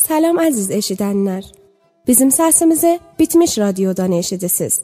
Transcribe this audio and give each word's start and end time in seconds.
Salam 0.00 0.38
əziz 0.40 0.70
eşidənlər. 0.72 1.44
Bizim 2.08 2.30
səsimizi 2.32 2.98
Bitmiş 3.18 3.58
Radiodan 3.58 4.12
eşidirsiniz. 4.12 4.80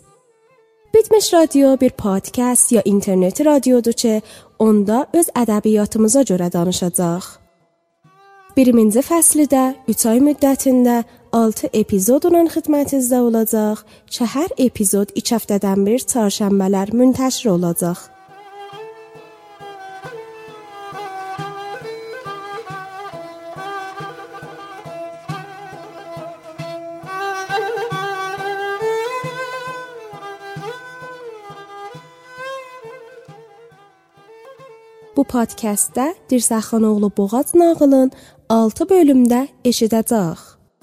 Bitmiş 0.95 1.35
Radio 1.35 1.81
bir 1.81 1.91
podkast 1.91 2.73
ya 2.73 2.83
internet 2.85 3.41
radiodur 3.47 3.93
ki, 3.93 4.23
onda 4.59 5.07
öz 5.13 5.29
ədəbiyyatımıza 5.43 6.23
görə 6.31 6.53
danışacaq. 6.53 7.25
Biriminci 8.57 9.01
fəslidə 9.09 9.65
3 9.89 10.07
ay 10.13 10.21
müddətində 10.29 10.99
6 11.33 11.71
epizodla 11.73 12.45
xidmətinizdə 12.53 13.21
olacaq. 13.29 13.87
Ki 14.12 14.29
hər 14.35 14.53
epizod 14.69 15.17
2 15.17 15.35
həftədən 15.37 15.87
bir 15.89 16.05
çarşənbələr 16.12 16.93
müntəşir 16.93 17.51
olacaq. 17.57 18.16
Podkastdə 35.33 36.15
Dirsəxanoğlu 36.31 37.11
Boğaz 37.17 37.55
nağılın 37.55 38.13
6 38.49 38.85
bölümdə 38.93 39.41
eşidəcək. 39.65 40.39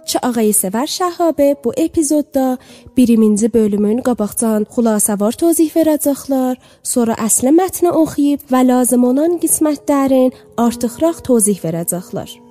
Çı 0.06 0.20
ağayı 0.28 0.54
sevər 0.54 0.90
Şəhabe 0.98 1.56
bu 1.64 1.74
epizodda 1.86 2.58
1-ci 2.98 3.54
bölümün 3.54 4.04
qabaqdan 4.08 4.68
xülasəvar 4.76 5.40
tozih 5.40 5.72
verəcəklər, 5.72 6.60
sonra 6.84 7.16
əsli 7.28 7.56
mətni 7.56 7.92
oxuyub 8.04 8.44
və 8.52 8.66
lazım 8.68 9.08
olan 9.12 9.40
qismətlərin 9.44 10.34
artıqraq 10.60 11.24
tozih 11.24 11.64
verəcəklər. 11.64 12.43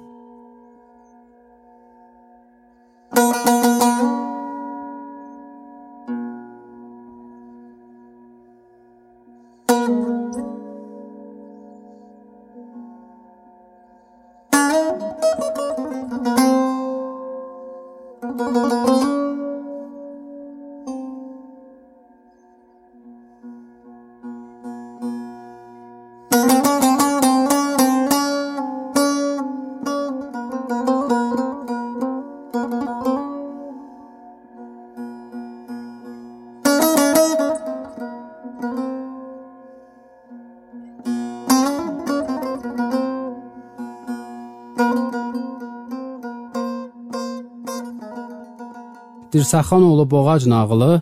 Dirsəxanoğlu 49.43 50.05
Boğac 50.11 50.45
nağılı 50.47 50.93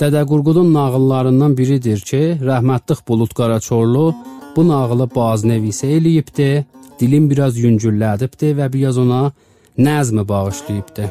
Dədə 0.00 0.22
Qurqudun 0.30 0.68
nağıllarından 0.74 1.56
biridir 1.58 2.00
ki, 2.10 2.20
rəhmətlik 2.48 3.00
Bulut 3.08 3.32
Qaraçorlu 3.38 4.04
bu 4.54 4.62
nağılı 4.68 5.06
baznəvisə 5.16 5.90
eləyibdi, 5.96 6.64
dilin 7.00 7.26
biraz 7.30 7.58
yüngüllədibdi 7.58 8.52
və 8.58 8.68
biraz 8.72 8.98
ona 9.02 9.32
nəzmi 9.86 10.22
bağışlayıbdı. 10.28 11.08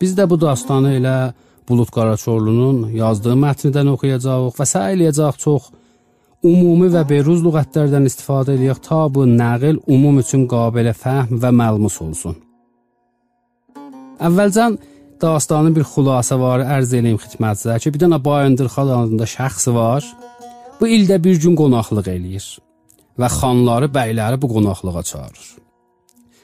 Biz 0.00 0.16
də 0.18 0.26
bu 0.30 0.40
dastanı 0.40 0.96
elə 0.98 1.16
Bulut 1.68 1.90
Qaraçorlunun 1.96 2.90
yazdığı 3.02 3.36
mətnidən 3.44 3.92
oxuyacağıq 3.94 4.58
və 4.58 4.66
səy 4.72 4.96
eləyəcək 4.96 5.38
çox 5.44 5.70
ümumi 6.42 6.90
və 6.96 7.04
beruz 7.12 7.46
lüğətlərdən 7.46 8.10
istifadə 8.10 8.58
edək 8.58 8.82
ta 8.88 9.04
bu 9.14 9.28
nəql 9.30 9.78
umum 9.86 10.18
üçün 10.24 10.44
qabilə 10.50 10.96
fəhm 11.04 11.38
və 11.42 11.54
məlmus 11.62 12.02
olsun. 12.08 12.36
Əvvəlcən 14.26 14.78
dastanın 15.20 15.74
bir 15.76 15.84
xülasəvarı 15.92 16.66
ərz 16.76 16.94
eləyim 16.98 17.18
xidmətinizə 17.22 17.78
ki, 17.82 17.92
bir 17.94 18.02
dənə 18.04 18.18
Bayındır-xan 18.24 18.92
adında 18.98 19.28
şəxs 19.36 19.68
var. 19.74 20.06
Bu 20.80 20.88
ildə 20.88 21.16
bir 21.24 21.38
gün 21.42 21.56
qonaqlıq 21.56 22.08
eləyir 22.16 22.48
və 23.20 23.28
xanları, 23.38 23.88
bəyləri 23.96 24.40
bu 24.42 24.50
qonaqlığa 24.54 25.02
çağırır. 25.10 25.46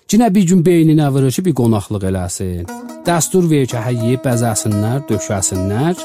Cinə 0.08 0.28
bir 0.34 0.46
gün 0.48 0.64
beyninə 0.64 1.08
vurur 1.12 1.32
ki, 1.36 1.44
bir 1.44 1.54
qonaqlıq 1.60 2.06
eləsin. 2.10 2.64
Dəstur 3.06 3.48
verir 3.50 3.68
ki, 3.72 3.78
həyyə 3.86 4.22
bəzəsinlər, 4.24 5.04
döşəsinlər. 5.10 6.00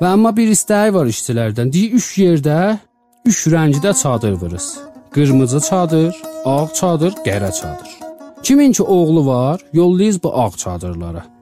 Və 0.00 0.08
amma 0.10 0.32
bir 0.36 0.50
istəyi 0.56 0.94
var 0.96 1.08
işçilərdən. 1.12 1.72
Deyir, 1.74 1.98
üç 2.00 2.08
yerdə, 2.22 2.58
üç 3.28 3.44
rəngdə 3.54 3.92
çadır 4.02 4.40
vuruz. 4.40 4.68
Qırmızı 5.14 5.60
çadır, 5.68 6.16
ağ 6.44 6.66
çadır, 6.74 7.12
qərə 7.26 7.52
çadır. 7.60 7.90
Kimin 8.42 8.72
ki 8.72 8.82
oğlu 8.82 9.26
var, 9.26 9.60
yollayız 9.72 10.22
bu 10.22 10.34
ağ 10.42 10.50
çadırlara. 10.50 11.33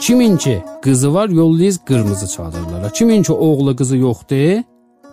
Kimin 0.00 0.36
ki 0.36 0.64
qızı 0.82 1.14
var, 1.14 1.28
yollayız 1.28 1.78
qırmızı 1.78 2.28
çadırlara. 2.28 2.88
Kimin 2.90 3.22
ki 3.22 3.32
oğlu 3.32 3.76
qızı 3.76 3.96
yoxdur, 3.96 4.62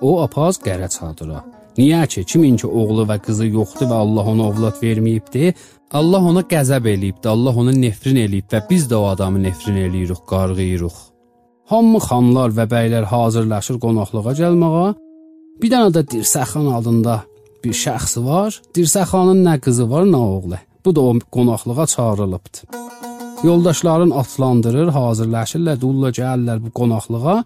o 0.01 0.21
apaz 0.21 0.57
qərə 0.57 0.89
çadıra. 0.89 1.43
Niyə 1.77 2.07
ki, 2.07 2.23
kimin 2.25 2.57
ki 2.57 2.67
oğlu 2.67 3.05
və 3.09 3.17
qızı 3.25 3.47
yoxdur 3.47 3.87
və 3.91 3.97
Allah 4.03 4.27
ona 4.33 4.47
ovlad 4.49 4.77
verməyibdi, 4.83 5.53
Allah 5.91 6.27
ona 6.29 6.43
qəzəb 6.53 6.89
eləyibdi, 6.93 7.27
Allah 7.27 7.55
ona 7.61 7.71
nefrin 7.71 8.19
eləyib 8.25 8.51
və 8.51 8.61
biz 8.69 8.89
də 8.91 8.95
o 8.95 9.07
adamı 9.07 9.43
nefrin 9.43 9.79
eləyirik, 9.87 10.21
qarğıyırıq. 10.31 10.97
Hamı 11.71 11.99
xanlar 12.09 12.51
və 12.57 12.67
bəylər 12.75 13.07
hazırlaşır 13.13 13.79
qonaqlığa 13.79 14.35
gəlməyə. 14.41 14.89
Bir 15.61 15.71
dənə 15.73 15.93
də 15.95 16.03
Dirsəxan 16.11 16.67
adında 16.77 17.21
bir 17.63 17.73
şəxs 17.85 18.19
var. 18.25 18.59
Dirsəxanın 18.75 19.45
nə 19.47 19.59
qızı 19.63 19.89
var, 19.89 20.03
nə 20.03 20.21
oğlu. 20.35 20.59
Bu 20.85 20.95
da 20.95 21.01
o 21.01 21.13
qonaqlığa 21.31 21.87
çağırılıbdı. 21.87 23.02
Yoldaşların 23.43 24.09
atlandırır, 24.09 24.87
hazırlaşırlar, 24.87 25.81
dulla 25.81 26.09
gəlirlər 26.09 26.61
bu 26.63 26.71
qonaqlığa. 26.71 27.43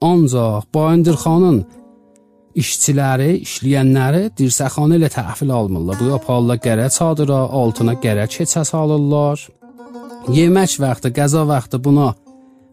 Ancaq 0.00 0.68
Bayındırxanın 0.74 1.64
işçiləri, 2.62 3.32
işləyənləri 3.42 4.22
dirsəxana 4.38 5.00
ilə 5.00 5.10
təhvil 5.12 5.50
almırlar. 5.52 5.98
Bu 6.00 6.12
yaparlar 6.12 6.60
qərə 6.66 6.86
çadıra, 6.96 7.40
altına 7.60 7.96
qərə 8.04 8.28
keçə 8.30 8.62
salırlar. 8.64 9.42
Yemək 10.38 10.78
vaxtı, 10.82 11.10
qəza 11.18 11.42
vaxtı 11.48 11.82
buna 11.84 12.14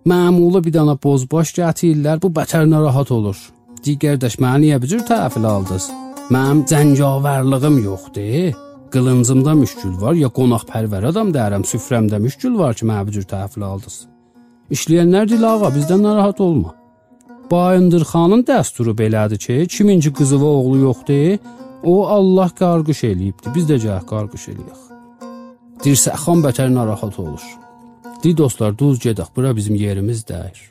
məmulu 0.10 0.64
bir 0.66 0.74
dana 0.78 0.96
bozbaş 1.04 1.56
gətirirlər. 1.58 2.22
Bu 2.22 2.30
bətər 2.38 2.70
narahat 2.70 3.12
olur. 3.12 3.40
Digərdaş 3.86 4.38
məni 4.44 4.68
niyə 4.68 4.82
bu 4.82 4.92
cür 4.94 5.02
təhvil 5.10 5.50
aldınız? 5.56 5.90
Mənim 6.34 6.64
cəngavərlığım 6.70 7.82
yoxdur. 7.90 8.54
Qılıncımda 8.94 9.54
müşkül 9.58 9.94
var, 10.02 10.14
ya 10.14 10.28
qonaqpərvər 10.38 11.08
adam 11.10 11.32
deyirəm, 11.34 11.64
süfrəmdə 11.66 12.20
müşkül 12.22 12.54
var 12.60 12.76
ki, 12.78 12.86
mənə 12.86 13.08
bu 13.08 13.14
cür 13.16 13.24
təhvil 13.32 13.64
aldınız. 13.66 13.96
İşləyənlər 14.76 15.30
deyil 15.32 15.46
ağa, 15.50 15.72
bizdən 15.78 16.04
narahat 16.06 16.42
olma. 16.46 16.76
Bayındırxanın 17.52 18.44
dəsturu 18.50 18.94
belədir 19.00 19.42
ki, 19.46 19.56
kiminci 19.76 20.14
qızı 20.20 20.38
və 20.44 20.52
oğlu 20.60 20.78
yoxdur, 20.84 21.40
o 21.84 21.96
Allah 22.18 22.54
qarqış 22.62 23.02
eləyibdi. 23.10 23.56
Biz 23.56 23.66
də 23.72 23.80
gəl 23.88 24.06
qarqış 24.14 24.46
eləyək. 24.54 24.86
Dirsəxan 25.84 26.46
bətər 26.46 26.70
narahat 26.78 27.20
olur. 27.26 27.50
Di 28.24 28.38
dostlar, 28.38 28.78
duz 28.78 29.02
gedək, 29.02 29.34
bura 29.36 29.56
bizim 29.56 29.76
yerimiz 29.76 30.22
deyir. 30.28 30.62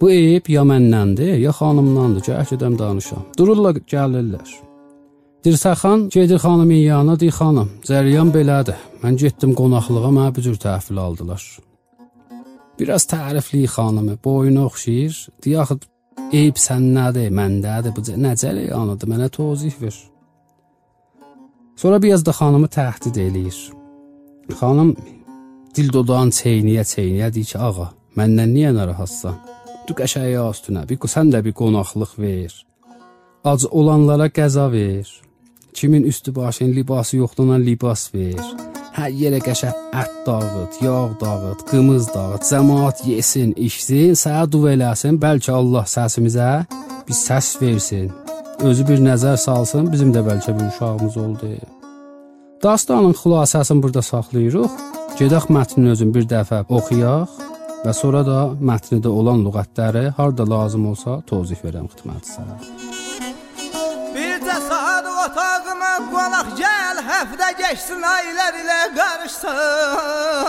Bu 0.00 0.12
eyib 0.12 0.52
ya 0.52 0.68
məndəndir, 0.68 1.38
ya 1.46 1.56
xanımdandır 1.62 2.28
ki, 2.28 2.32
əkidəm 2.44 2.78
danışam. 2.78 3.24
Dururlar, 3.38 3.80
gəlirlər. 3.94 4.65
Dirsəxan 5.46 6.08
gedir 6.10 6.38
xanımın 6.42 6.80
yanına, 6.90 7.14
deyir 7.20 7.34
xanım, 7.38 7.68
cəryan 7.86 8.32
belədir. 8.34 8.78
Mən 8.98 9.14
getdim 9.20 9.52
qonaqlığa, 9.54 10.08
mənə 10.16 10.30
bu 10.34 10.42
cür 10.42 10.56
təhvil 10.58 10.98
aldılar. 10.98 11.42
Biraz 12.78 13.04
tərifli 13.12 13.60
xanımı, 13.70 14.16
boyuna 14.24 14.64
oxşayır. 14.66 15.20
Deyir 15.44 15.60
axı 15.62 15.76
eyib 16.38 16.58
səndədir, 16.58 17.28
məndədir. 17.38 17.94
Bu 17.94 18.02
nə 18.24 18.32
cəryanıdır? 18.42 19.10
Mənə 19.12 19.28
tozih 19.36 19.76
ver. 19.82 19.96
Sonra 21.76 22.02
biraz 22.02 22.26
da 22.26 22.34
xanımı 22.40 22.68
təhdid 22.78 23.20
eləyir. 23.26 23.60
Xanım 24.60 24.90
dil 25.76 25.92
dodağın 25.92 26.32
çeyniyə 26.40 26.82
çeyniyə 26.94 27.28
deyir 27.34 27.52
ki, 27.52 27.60
ağa, 27.68 27.92
məndən 28.18 28.50
niyə 28.56 28.72
narahatsan? 28.74 29.38
Du 29.86 29.94
qəşəyə 29.94 30.42
üstünə, 30.50 30.82
bir 30.90 30.98
sən 31.14 31.30
də 31.30 31.44
bir 31.46 31.54
qonaqlıq 31.60 32.18
ver. 32.18 32.58
Ac 33.44 33.68
olanlara 33.70 34.26
qəza 34.40 34.66
ver. 34.74 35.06
Kimin 35.76 36.02
üstü 36.02 36.34
başın 36.34 36.72
libası 36.72 37.16
yoxdurla 37.16 37.54
libas 37.54 38.14
ver. 38.14 38.40
Hər 38.96 39.10
yerə 39.12 39.42
qəşəng 39.44 39.74
ət 40.00 40.14
dağıt, 40.24 40.78
yağ 40.80 41.02
dağıt, 41.20 41.64
qımız 41.68 42.06
dağıt, 42.14 42.46
cəmaət 42.48 43.02
yesin, 43.10 43.50
içsin, 43.60 44.14
sənə 44.16 44.46
dua 44.52 44.72
eləsin, 44.72 45.18
bəlkə 45.20 45.52
Allah 45.52 45.84
səsimizə 45.84 46.48
bir 47.04 47.18
səs 47.18 47.50
versin. 47.60 48.08
Özü 48.64 48.88
bir 48.88 49.04
nəzər 49.04 49.36
salsın, 49.36 49.92
bizim 49.92 50.16
də 50.16 50.24
bəlkə 50.24 50.56
bir 50.56 50.72
uşağımız 50.72 51.20
oldu. 51.26 51.52
Dastanın 52.64 53.12
xülasəsini 53.20 53.84
burada 53.84 54.02
saxlayırıq. 54.02 54.80
Gedək 55.20 55.52
mətnin 55.52 55.92
özünü 55.92 56.16
bir 56.16 56.32
dəfə 56.32 56.64
oxuyaq 56.72 57.36
və 57.84 57.98
sonra 58.00 58.24
da 58.24 58.42
mətndə 58.72 59.12
olan 59.12 59.44
lüğətləri 59.44 60.08
harda 60.16 60.50
lazım 60.56 60.88
olsa 60.94 61.20
tozih 61.28 61.60
verəm 61.68 61.92
xidmətinizə. 61.92 62.85
Qonaq 66.16 66.48
gəl, 66.60 66.96
həftə 67.10 67.48
keçsin 67.60 68.02
aylar 68.14 68.54
ilə 68.62 68.80
qarışsın. 68.98 70.46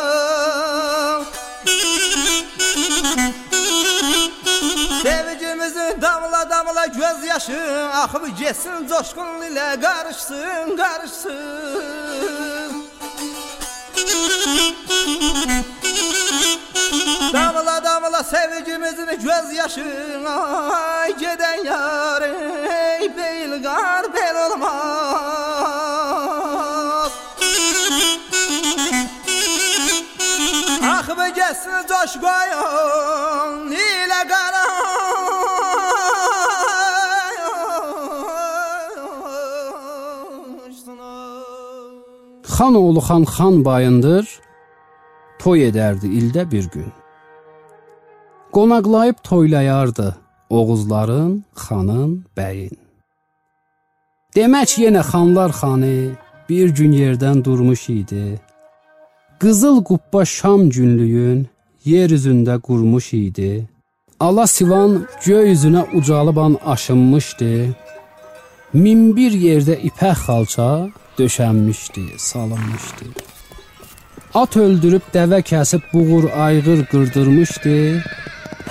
Sevgimizin 5.03 6.01
damla 6.01 6.49
damla 6.49 6.85
göz 6.85 7.19
yaşı 7.31 7.61
axıb 8.03 8.25
getsin 8.39 8.87
coşqun 8.89 9.41
ilə 9.49 9.67
qarışsın, 9.85 10.77
qarışsın. 10.81 12.73
Damla 17.33 17.83
damla 17.83 18.23
sevgimizin 18.23 19.05
göz 19.05 19.53
yaşı 19.53 19.85
ay 20.75 21.17
geden 21.17 21.63
yar 21.63 22.21
ey 22.21 23.17
beyl 23.17 23.63
gar 23.63 24.13
bel 24.13 24.45
olmaz 24.45 25.56
Ah 31.09 31.17
be 31.17 31.29
gelsin 31.35 31.71
coşkoyun 31.89 33.71
ile 33.71 34.21
Xan 42.43 42.75
oğlu 42.75 42.99
xan 42.99 43.23
xan 43.23 43.65
bayındır, 43.65 44.25
toy 45.39 45.59
edərdi 45.69 46.07
ildə 46.19 46.51
bir 46.51 46.65
gün. 46.73 46.91
Qonaqlayıb 48.51 49.17
toylayardı 49.23 50.17
Oğuzların, 50.49 51.45
xanın, 51.55 52.11
bəyin. 52.37 52.77
Demək 54.35 54.71
yenə 54.83 55.03
xanlar 55.11 55.51
xanı 55.59 55.97
bir 56.49 56.69
gün 56.77 56.91
yerdən 56.91 57.43
durmuş 57.43 57.89
idi. 57.89 58.39
Qızıl 59.39 59.83
qubba 59.83 60.25
Şam 60.25 60.69
günlüyün 60.69 61.47
yer 61.85 62.09
üzündə 62.09 62.61
qurmuş 62.61 63.13
idi. 63.13 63.69
Ala 64.19 64.47
Sivan 64.47 65.07
göy 65.25 65.51
üzünə 65.53 65.83
ucalıban 65.97 66.57
aşınmışdı. 66.65 67.51
Min 68.73 69.15
bir 69.17 69.31
yerdə 69.31 69.75
ipək 69.89 70.17
xalça 70.25 70.69
döşənmişdi, 71.19 72.03
salınmışdı. 72.17 73.05
At 74.33 74.57
öldürüb 74.57 75.05
dəvə 75.13 75.39
kəsib 75.51 75.83
buğur 75.93 76.25
ayğır 76.45 76.81
qırdırmışdı. 76.91 77.77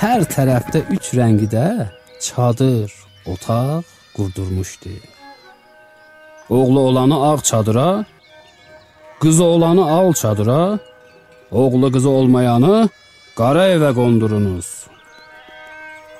Hər 0.03 0.27
tərəfdə 0.35 0.83
üç 0.97 1.15
rəngdə 1.19 1.67
çadır, 2.21 2.91
otaq 3.27 3.87
qurdurmuşdu. 4.17 4.95
Oğlu 6.51 6.81
olanı 6.81 7.17
ağ 7.31 7.39
çadıra, 7.41 8.05
qızı 9.21 9.45
olanı 9.45 9.91
al 9.91 10.13
çadıra, 10.13 10.79
oğlu 11.51 11.93
qızı 11.93 12.09
olmayanı 12.09 12.89
qara 13.37 13.69
evə 13.77 13.91
qondurunuz. 13.95 14.67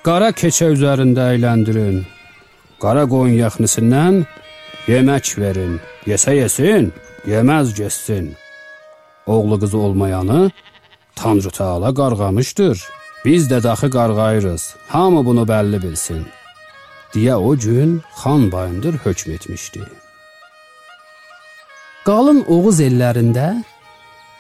Qara 0.07 0.31
keçə 0.41 0.71
üzərində 0.77 1.33
əyləndirin. 1.35 2.05
Qara 2.83 3.05
qoyun 3.09 3.37
yaxnısından 3.45 4.25
yemək 4.87 5.39
verin. 5.41 5.81
Yesə 6.07 6.37
yesin, 6.37 6.93
yeməz 7.27 7.75
getsin. 7.77 8.35
Oğlu 9.27 9.61
qızı 9.61 9.79
olmayanı 9.79 10.51
Tanrı 11.17 11.51
Taala 11.51 11.95
qarğamışdır. 11.95 12.85
Biz 13.25 13.51
də 13.51 13.63
daxı 13.63 13.91
qarğayırıq. 13.91 14.63
Hamı 14.89 15.25
bunu 15.27 15.43
bəlli 15.53 15.83
bilsin. 15.83 16.27
deyə 17.17 17.35
o 17.35 17.57
gün 17.57 18.03
xan 18.21 18.53
Bayındır 18.53 18.95
hökm 18.95 19.31
etmişdi. 19.31 19.81
Qalın 22.07 22.45
Oğuz 22.47 22.79
ellərində 22.85 23.65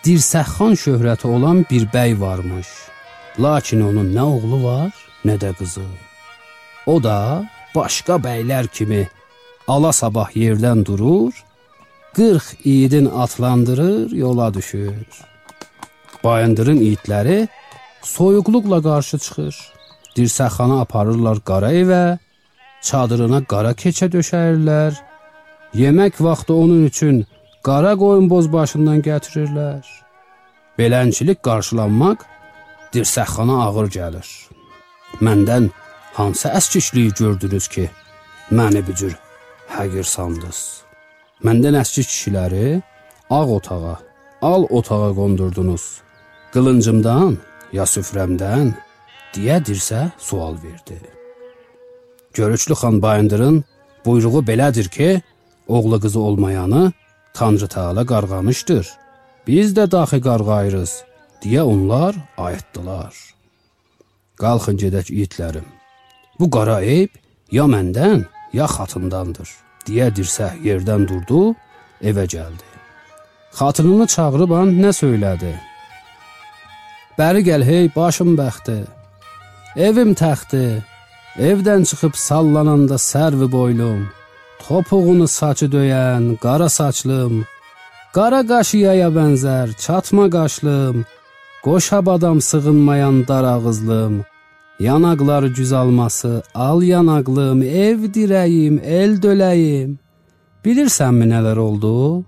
Dirsəxan 0.06 0.76
şöhrəti 0.78 1.26
olan 1.26 1.64
bir 1.70 1.88
bəy 1.90 2.12
varmış. 2.20 2.68
Lakin 3.42 3.80
onun 3.88 4.12
nə 4.14 4.22
oğlu 4.22 4.60
var, 4.62 4.92
nə 5.26 5.34
də 5.42 5.50
qızı. 5.58 5.82
O 6.86 7.02
da 7.02 7.42
başqa 7.74 8.20
bəylər 8.22 8.70
kimi 8.70 9.02
ala 9.66 9.90
sabah 9.92 10.30
yerdən 10.44 10.86
durur, 10.86 11.34
40 12.14 12.54
iidin 12.64 13.10
atlandırır, 13.24 14.14
yola 14.14 14.54
düşür. 14.54 14.94
Bayındırın 16.24 16.78
iidləri 16.78 17.48
soyuqluqla 18.02 18.82
qarşı 18.82 19.18
çıxır. 19.18 19.54
Dirsəxana 20.16 20.80
aparırlar 20.86 21.42
qara 21.42 21.74
evə, 21.82 22.18
çadırına 22.82 23.42
qara 23.50 23.74
keçə 23.74 24.06
döşəyirlər. 24.14 24.92
Yemək 25.74 26.22
vaxtı 26.22 26.54
onun 26.54 26.84
üçün 26.86 27.26
qara 27.66 27.92
qoyun 28.02 28.26
boz 28.30 28.46
başından 28.52 29.00
gətirirlər. 29.08 29.84
Belənçilik 30.78 31.38
qarşılanmaq 31.46 32.22
dirsəxana 32.94 33.56
ağır 33.66 33.88
gəlir. 33.96 34.28
Məndən 35.26 35.64
hansı 36.18 36.48
əskikliyi 36.58 37.14
gördünüz 37.20 37.66
ki, 37.74 37.84
məni 38.58 38.82
bu 38.86 38.94
cür 39.00 39.14
həqir 39.76 40.06
sandınız? 40.14 40.60
Məndən 41.46 41.78
əski 41.82 42.04
kişiləri 42.10 42.68
ağ 43.38 43.46
otağa, 43.56 43.96
al 44.50 44.62
otağa 44.78 45.10
qondurdunuz. 45.18 45.84
Qılıncımdan 46.54 47.34
ya 47.76 47.84
süfrəmdən 47.94 48.70
deyə 49.34 49.56
dirsə 49.66 50.04
sual 50.28 50.54
verdi. 50.66 51.00
Görüclü 52.38 52.74
xan 52.82 53.02
Bayındırın 53.02 53.64
buyruğu 54.04 54.42
belədir 54.50 54.88
ki, 54.96 55.22
oğlu 55.68 56.00
qızı 56.00 56.20
olmayanı 56.20 56.92
Tanrı 57.36 57.68
Taala 57.68 58.06
qarğamışdır. 58.06 58.86
Biz 59.46 59.74
də 59.76 59.84
daxi 59.90 60.20
qarğayırız 60.28 60.92
deyə 61.42 61.62
onlar 61.72 62.14
ayıtdılar. 62.38 63.14
Qalxın 64.42 64.76
gedək 64.82 65.12
itlərim. 65.22 65.68
Bu 66.38 66.50
qara 66.50 66.80
eyb 66.80 67.12
ya 67.52 67.64
məndən, 67.74 68.24
ya 68.52 68.66
xatındandır 68.76 69.50
deyə 69.86 70.08
dirsə 70.16 70.50
yerdən 70.66 71.06
durdu, 71.08 71.54
evə 72.02 72.24
gəldi. 72.34 72.66
Xatınını 73.58 74.06
çağırıb 74.14 74.50
an 74.60 74.74
nə 74.82 74.90
söylədi? 75.00 75.54
Bəri 77.18 77.42
gəl 77.48 77.64
hey 77.64 77.86
başım 77.96 78.34
bəxti. 78.40 78.78
Evim 79.76 80.12
təxti. 80.22 80.64
Evdən 81.50 81.84
çıxıb 81.88 82.14
sallananda 82.16 82.96
sərvi 83.10 83.48
boylum. 83.52 84.08
Topuğunu 84.68 85.28
saçı 85.28 85.66
döyən 85.74 86.24
qara 86.44 86.68
saçlım. 86.68 87.34
Qara 88.16 88.40
qaşıyaya 88.50 89.10
bənzər 89.16 89.68
çatma 89.84 90.26
qaşlım. 90.36 91.04
Qoşab 91.64 92.06
adam 92.14 92.40
sığınmayan 92.40 93.28
dar 93.28 93.44
ağızlım. 93.44 94.24
Yanaqları 94.80 95.48
güz 95.48 95.72
alması, 95.72 96.42
al 96.54 96.82
yanaqlım, 96.82 97.62
ev 97.62 97.98
dirəyim, 98.16 98.82
el 98.82 99.12
döləyim. 99.24 99.96
Bilirsənmi 100.64 101.26
nələr 101.34 101.58
oldu? 101.68 102.24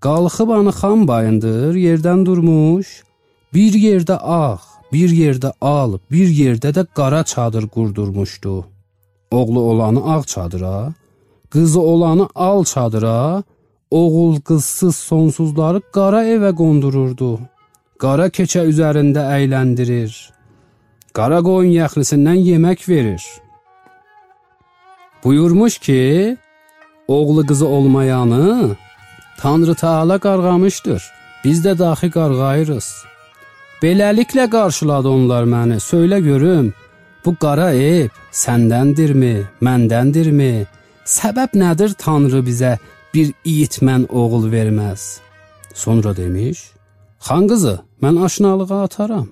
Qalxıb 0.00 0.48
anı 0.58 0.72
xan 0.80 1.08
bayındır, 1.08 1.72
yerdən 1.86 2.26
durmuş, 2.26 3.02
bir 3.54 3.72
yerdə 3.86 4.16
ağ, 4.42 4.58
bir 4.92 5.10
yerdə 5.22 5.52
al, 5.60 5.98
bir 6.10 6.28
yerdə 6.42 6.72
də 6.76 6.86
qara 6.96 7.24
çadır 7.24 7.68
qurdurmuşdu. 7.68 8.64
Oğlu 9.30 9.60
olanı 9.60 10.00
ağ 10.14 10.22
çadıra, 10.22 10.94
qızı 11.50 11.80
olanı 11.80 12.28
al 12.34 12.64
çadıra, 12.64 13.42
oğul 13.90 14.40
qızsız 14.40 14.96
sonsuzları 14.96 15.80
qara 15.92 16.24
evə 16.24 16.54
qondururdu. 16.54 17.38
Qara 17.98 18.26
keçə 18.28 18.66
üzərində 18.70 19.22
əyləndirir. 19.38 20.12
Qara 21.16 21.40
qoyun 21.42 21.72
yaxlısından 21.72 22.38
yemək 22.50 22.88
verir. 22.88 23.22
Buyurmuş 25.24 25.78
ki, 25.78 26.36
oğlu 27.08 27.46
qızı 27.46 27.66
olmayanı 27.66 28.76
Tanrı 29.38 29.74
Taala 29.74 30.18
qarğamışdır. 30.18 31.02
Biz 31.44 31.64
də 31.66 31.78
daxi 31.78 32.10
qarğayırıq. 32.10 32.88
Beləliklə 33.82 34.46
qarşıladı 34.50 35.08
onlar 35.08 35.44
məni. 35.44 35.76
Söylə 35.90 36.20
görüm, 36.20 36.74
bu 37.24 37.36
qara 37.36 37.72
ev 37.72 38.08
səndəndirmi, 38.32 39.36
məndəndirmi? 39.62 40.66
Səbəb 41.06 41.54
nədir 41.54 41.94
Tanrı 42.02 42.40
bizə 42.42 42.72
bir 43.14 43.30
itmən 43.46 44.08
oğul 44.10 44.48
verməz? 44.50 45.20
Sonra 45.74 46.16
demiş: 46.16 46.58
Xan 47.26 47.46
qızı, 47.50 47.78
mən 48.02 48.24
aşnalığa 48.24 48.82
ataram. 48.82 49.28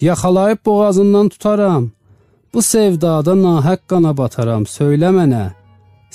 Yaxalayıb 0.00 0.60
boğazından 0.66 1.28
tutaram. 1.28 1.90
Bu 2.54 2.62
sevdada 2.62 3.34
nahəq 3.46 3.80
qana 3.90 4.12
bataram. 4.16 4.64
Söylə 4.76 5.10
mənə, 5.18 5.44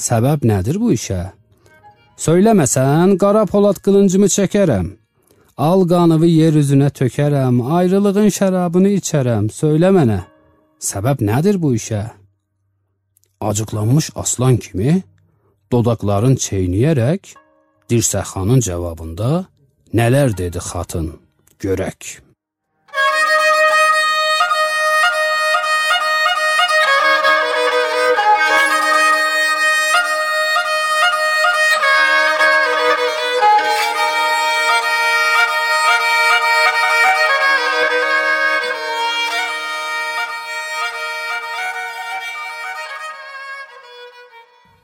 səbəb 0.07 0.45
nədir 0.51 0.77
bu 0.83 0.91
işə? 0.93 1.21
Söyləməsən, 2.25 3.17
qara 3.21 3.45
polad 3.45 3.81
qılıncımı 3.85 4.29
çəkərəm. 4.37 4.87
Al 5.57 5.87
qanıvı 5.91 6.29
yer 6.29 6.53
üzünə 6.61 6.89
tökərəm, 6.99 7.55
ayrılığın 7.77 8.29
şərabını 8.39 8.93
içərəm. 8.99 9.49
Söylə 9.59 9.89
mənə, 9.97 10.19
səbəb 10.89 11.25
nədir 11.29 11.57
bu 11.63 11.73
işə? 11.79 12.03
Acıqlanmış 13.41 14.09
aslan 14.15 14.57
kimi 14.57 15.03
dodaqların 15.71 16.35
çeynəyərək 16.35 17.35
Dirsəxanın 17.89 18.59
cavabında 18.59 19.45
nələr 19.93 20.33
dedi 20.37 20.59
xatın? 20.59 21.13
Görək. 21.59 22.26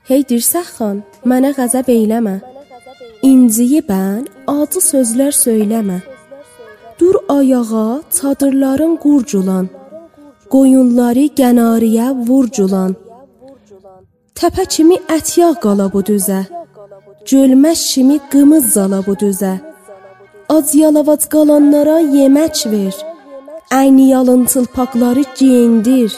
Hey 0.08 0.20
Dirsəx 0.28 0.66
xan, 0.76 0.96
mənə 1.30 1.50
qəzəb 1.56 1.86
eyləmə. 1.88 2.34
İnciyi 3.24 3.78
bən, 3.88 4.26
acı 4.52 4.82
sözlər 4.84 5.32
söyləmə. 5.32 5.96
Dur 6.98 7.16
ayağa, 7.36 8.02
çadırların 8.16 8.98
qurculan. 9.04 9.70
Qoyunları 10.52 11.24
gənariyə 11.40 12.10
vurculan. 12.28 12.92
Təpə 14.36 14.68
kimi 14.76 15.00
ət 15.16 15.38
yağ 15.40 15.54
qala 15.64 15.88
bu 15.96 16.04
düzə. 16.10 16.42
Gölməş 17.30 17.88
kimi 17.94 18.20
qımız 18.30 18.70
zala 18.76 19.00
bu 19.08 19.16
düzə. 19.24 19.56
Az 20.56 20.76
yalavac 20.82 21.28
qalanlara 21.32 21.98
yemək 22.18 22.66
ver. 22.72 22.94
Əyni 23.80 24.10
yalın 24.12 24.44
çılpaqları 24.52 25.24
geyindir. 25.38 26.12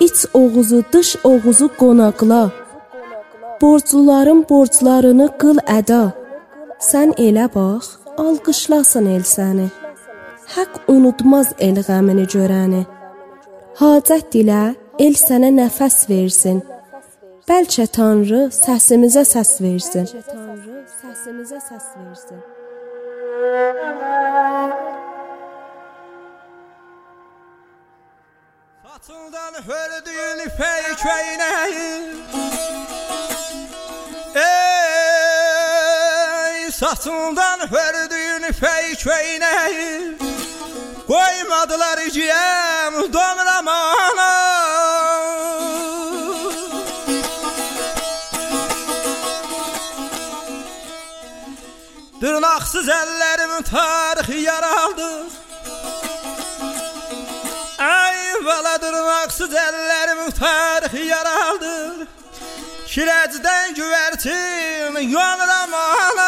İç 0.00 0.18
oğuzu, 0.34 0.82
dış 0.92 1.16
oğuzu 1.24 1.68
qonaqla. 1.80 2.59
Borcluların 3.60 4.46
borclarını 4.48 5.26
qıl 5.40 5.58
əda. 5.68 6.04
Sən 6.80 7.10
elə 7.20 7.44
bax, 7.54 7.90
alqışlasın 8.22 9.06
el 9.14 9.24
səni. 9.34 9.66
Haqq 10.54 10.88
unutmaz 10.94 11.52
el 11.66 11.82
qəmini 11.88 12.24
görəni. 12.34 12.80
Hacət 13.80 14.30
dilə, 14.32 14.62
el 15.04 15.18
sənə 15.24 15.50
nəfəs 15.58 15.98
versin. 16.08 16.62
Bəlkə 17.48 17.84
Tanrı 17.96 18.46
səsimizə 18.62 19.26
səs 19.28 19.52
versin. 19.64 20.08
Tanrı 20.30 20.80
səsimizə 21.02 21.60
səs 21.68 21.86
versin. 22.00 22.40
Saçından 28.84 29.54
hördüyün 29.68 30.46
ipək 30.48 30.92
köynəyi 31.04 31.90
Ey 34.34 34.72
satından 36.72 37.60
verdiğin 37.72 38.52
feyç 38.52 39.06
veyneyi 39.06 40.18
Koymadılar 41.08 42.10
ciyem 42.10 43.12
domramana 43.12 44.40
Dırnaksız 52.20 52.88
ellerim 52.88 53.62
tarih 53.62 54.42
yaraldı. 54.42 55.26
Ey 57.78 58.44
vela 58.44 58.82
dırnaksız 58.82 59.54
ellerim 59.54 60.30
tarih 60.30 61.06
yaraldı. 61.08 61.69
Kirəcdən 62.90 63.74
güvərtin 63.78 64.96
yanıram 65.12 65.74
anam 65.78 66.24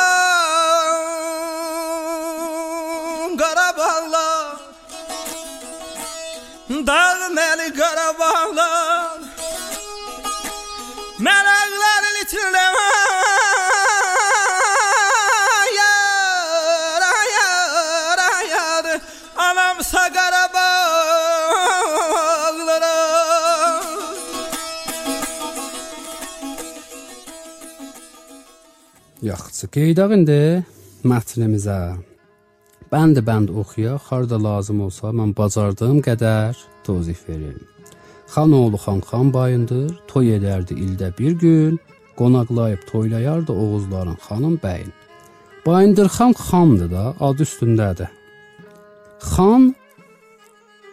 Qarabağlar 3.41 4.61
Dağməli 6.91 7.67
Qarabağlar 7.81 9.19
Mələklərin 11.27 12.17
içində 12.23 12.65
Yar, 15.81 17.03
yar, 17.35 18.23
yar. 18.55 18.87
Anam 19.51 19.77
Saqara 19.83 20.42
Yaxşı, 29.23 29.69
qeydaq 29.71 30.13
indi 30.17 30.37
mətnimizə. 31.07 31.95
Bənd-bənd 32.91 33.53
oxuyaq, 33.61 34.09
harda 34.09 34.39
lazım 34.43 34.81
olsa 34.87 35.13
mən 35.15 35.31
bacardığım 35.39 36.01
qədər 36.03 36.59
tozif 36.83 37.21
verim. 37.29 37.61
Xanoğlu 38.35 38.81
xan 38.85 38.99
xan 39.11 39.29
bayındır, 39.37 39.93
toy 40.11 40.33
edərdi 40.39 40.75
ildə 40.85 41.13
bir 41.19 41.37
gün, 41.45 41.79
qonaqlayıb 42.19 42.83
toylayardı 42.91 43.53
Oğuzların 43.53 44.19
xanım 44.27 44.57
bəyin. 44.65 44.91
Bayındır 45.67 46.11
xan 46.17 46.35
xandır 46.49 46.91
da, 46.91 47.05
adı 47.21 47.47
üstündədir. 47.47 48.11
Xan 49.31 49.71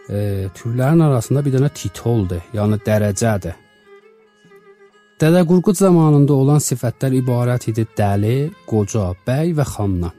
e, 0.10 0.20
türlərin 0.58 1.02
arasında 1.08 1.46
bir 1.46 1.58
dənə 1.58 1.74
titoldur, 1.74 2.46
yəni 2.54 2.78
dərəcədir. 2.86 3.58
Dədə 5.20 5.42
Qurqud 5.44 5.76
zamanında 5.76 6.32
olan 6.32 6.62
sifətlər 6.64 7.18
ibarət 7.18 7.66
idi 7.74 7.84
dəli, 7.98 8.36
qoca, 8.70 9.10
bəy 9.28 9.50
və 9.58 9.66
xandan. 9.68 10.14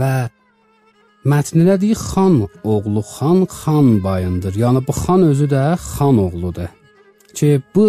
Və 0.00 0.12
mətnində 1.28 1.74
deyir 1.82 2.00
xan 2.00 2.38
oğlu 2.64 3.02
xan 3.04 3.42
xan 3.44 3.90
bayındır. 4.00 4.56
Yəni 4.56 4.80
bu 4.86 4.94
xan 5.02 5.26
özü 5.26 5.50
də 5.52 5.64
xan 5.84 6.16
oğludur. 6.24 6.70
Ki 7.36 7.50
bu 7.74 7.88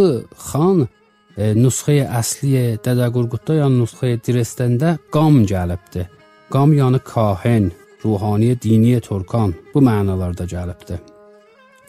xan 0.50 0.84
e, 0.84 1.54
nüsxəyə 1.56 2.10
əsli 2.20 2.66
Dədə 2.84 3.08
Qurqudda 3.16 3.62
yəni 3.62 3.80
nüsxəyə 3.86 4.20
Dresdəndə 4.28 4.98
qam 5.16 5.46
gəlibdi. 5.48 6.10
Qam 6.52 6.76
yəni 6.76 7.00
kahin, 7.08 7.72
ruhani, 8.04 8.58
dini 8.60 9.00
Turkan 9.00 9.56
bu 9.72 9.80
mənalarda 9.88 10.44
gəlibdi. 10.44 11.00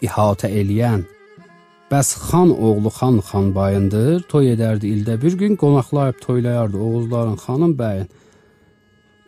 İhatə 0.07 0.47
eləyən 0.47 1.03
Bəs 1.93 2.09
xan 2.27 2.49
oğlu 2.65 2.89
xan 2.97 3.15
xan 3.27 3.45
bayındır, 3.57 4.23
toy 4.31 4.47
edərdi 4.55 4.89
ildə 4.95 5.13
bir 5.23 5.33
gün 5.41 5.53
qonaqlayıb 5.61 6.17
toylayardı 6.25 6.77
Oğuzların 6.85 7.35
xanım 7.43 7.73
bəyin. 7.81 8.07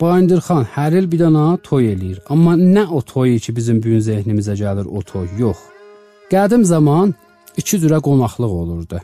Bayındır 0.01 0.39
xan 0.48 0.63
hər 0.75 0.95
il 1.00 1.05
bir 1.12 1.19
dənə 1.24 1.43
toy 1.67 1.91
eləyir. 1.93 2.24
Amma 2.34 2.55
nə 2.77 2.88
o 2.98 3.01
toy 3.13 3.38
ki 3.43 3.53
bizim 3.57 3.77
bu 3.84 3.91
gün 3.91 4.01
zehnimizə 4.07 4.55
gəlir 4.63 4.88
o 4.98 5.03
toy, 5.12 5.27
yox. 5.41 5.60
Qədim 6.34 6.63
zaman 6.74 7.13
iki 7.62 7.77
cürə 7.84 8.00
qonaqlıq 8.07 8.53
olurdu. 8.62 9.01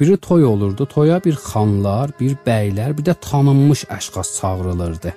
Biri 0.00 0.16
toy 0.28 0.44
olurdu, 0.44 0.84
toya 0.94 1.16
bir 1.24 1.40
xanlar, 1.48 2.12
bir 2.20 2.36
bəylər, 2.46 2.92
bir 2.98 3.04
də 3.08 3.14
tanınmış 3.28 3.86
əşxas 3.96 4.34
çağırılırdı. 4.40 5.14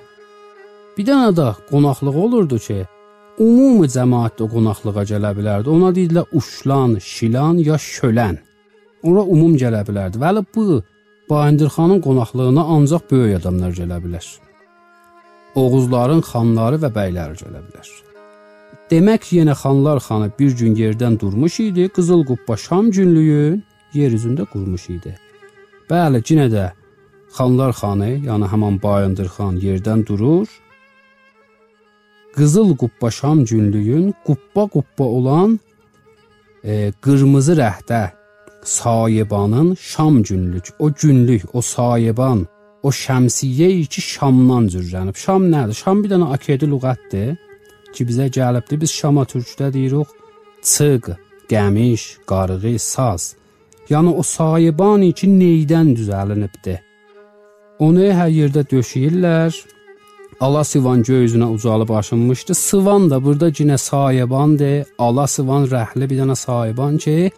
Bir 0.96 1.04
dənə 1.10 1.30
də 1.40 1.48
qonaqlıq 1.70 2.16
olurdu 2.24 2.58
ki, 2.68 2.78
ümumi 3.40 3.88
cəmaət 3.88 4.38
də 4.40 4.48
qonaqlığa 4.54 5.04
gələ 5.12 5.32
bilərdi. 5.38 5.72
Ona 5.72 5.90
deyirlər 5.96 6.28
uşlan, 6.36 6.98
şilan 7.00 7.60
ya 7.64 7.78
şölən. 7.80 8.38
Ora 9.08 9.24
ümum 9.34 9.56
gələ 9.62 9.82
bilərdi. 9.88 10.20
Vəli 10.24 10.44
bu 10.54 10.82
Bayındırxanın 11.30 12.00
qonaqlığına 12.06 12.62
ancaq 12.74 13.02
böyük 13.10 13.40
adamlar 13.40 13.72
gələ 13.80 13.98
bilər. 14.04 14.26
Oğuzların 15.60 16.22
xanları 16.30 16.80
və 16.84 16.90
bəyləri 16.96 17.38
gələ 17.42 17.60
bilər. 17.66 17.90
Demək 18.90 19.28
yenə 19.36 19.54
xanlar 19.54 20.00
xanı 20.02 20.32
bir 20.38 20.56
gün 20.58 20.74
yerdən 20.74 21.20
durmuş 21.20 21.60
idi, 21.60 21.88
Qızıl 21.88 22.24
Qubba 22.26 22.56
Şam 22.56 22.90
günlüyün 22.90 23.62
yer 23.94 24.10
üzündə 24.18 24.46
qurmuş 24.52 24.88
idi. 24.96 25.14
Bəli, 25.90 26.18
yenə 26.30 26.48
də 26.50 26.64
xanlar 27.36 27.72
xanı, 27.80 28.10
yəni 28.26 28.50
həmin 28.52 28.82
Bayındır 28.82 29.30
xan 29.36 29.62
yerdən 29.66 30.02
durur. 30.06 30.48
Qızıl 32.36 32.76
Qubba 32.76 33.10
Şam 33.10 33.44
günlüyün 33.44 34.14
qubba-qubba 34.26 35.02
olan 35.02 35.60
e, 36.64 36.92
qırmızı 37.02 37.52
rəhdə 37.52 38.10
sayibanın 38.64 39.74
Şam 39.74 40.22
günlük, 40.22 40.64
o 40.78 40.92
günlük, 40.92 41.54
o 41.54 41.62
sayiban, 41.62 42.46
o 42.82 42.88
şəmsiyyə 42.88 43.86
ki 43.86 44.00
Şamdan 44.00 44.68
cürrənib. 44.72 45.16
Şam 45.16 45.50
nədir? 45.52 45.74
Şam 45.82 46.04
bir 46.04 46.10
dənə 46.14 46.30
akedi 46.34 46.66
lüğətdir 46.70 47.36
ki 47.94 48.06
bizə 48.08 48.28
gəlibdi. 48.38 48.80
Biz 48.80 48.90
Şama 48.90 49.24
türkdə 49.24 49.72
deyirik 49.72 50.08
çığ, 50.62 51.16
qəmiş, 51.50 52.02
qarığı, 52.26 52.78
saz. 52.78 53.34
Yəni 53.90 54.14
o 54.20 54.22
sayibani 54.22 55.12
ki 55.12 55.26
neydən 55.26 55.94
düzəlinibdi. 55.98 56.78
Onu 57.80 58.06
hər 58.20 58.30
yerdə 58.30 58.62
döşəyirlər. 58.70 59.56
Ala 60.40 60.64
Sivan 60.64 61.02
göyüzünə 61.02 61.44
ucalıb 61.44 61.90
aşınmışdı. 61.90 62.54
Sivan 62.54 63.10
da 63.10 63.24
burada 63.24 63.48
yenə 63.48 63.76
sahibandır. 63.78 64.86
Ala 64.98 65.26
Sivan 65.26 65.66
rəhli 65.68 66.06
bir 66.10 66.16
dənə 66.22 66.36
sahiban 66.36 66.96
ki, 66.96 67.30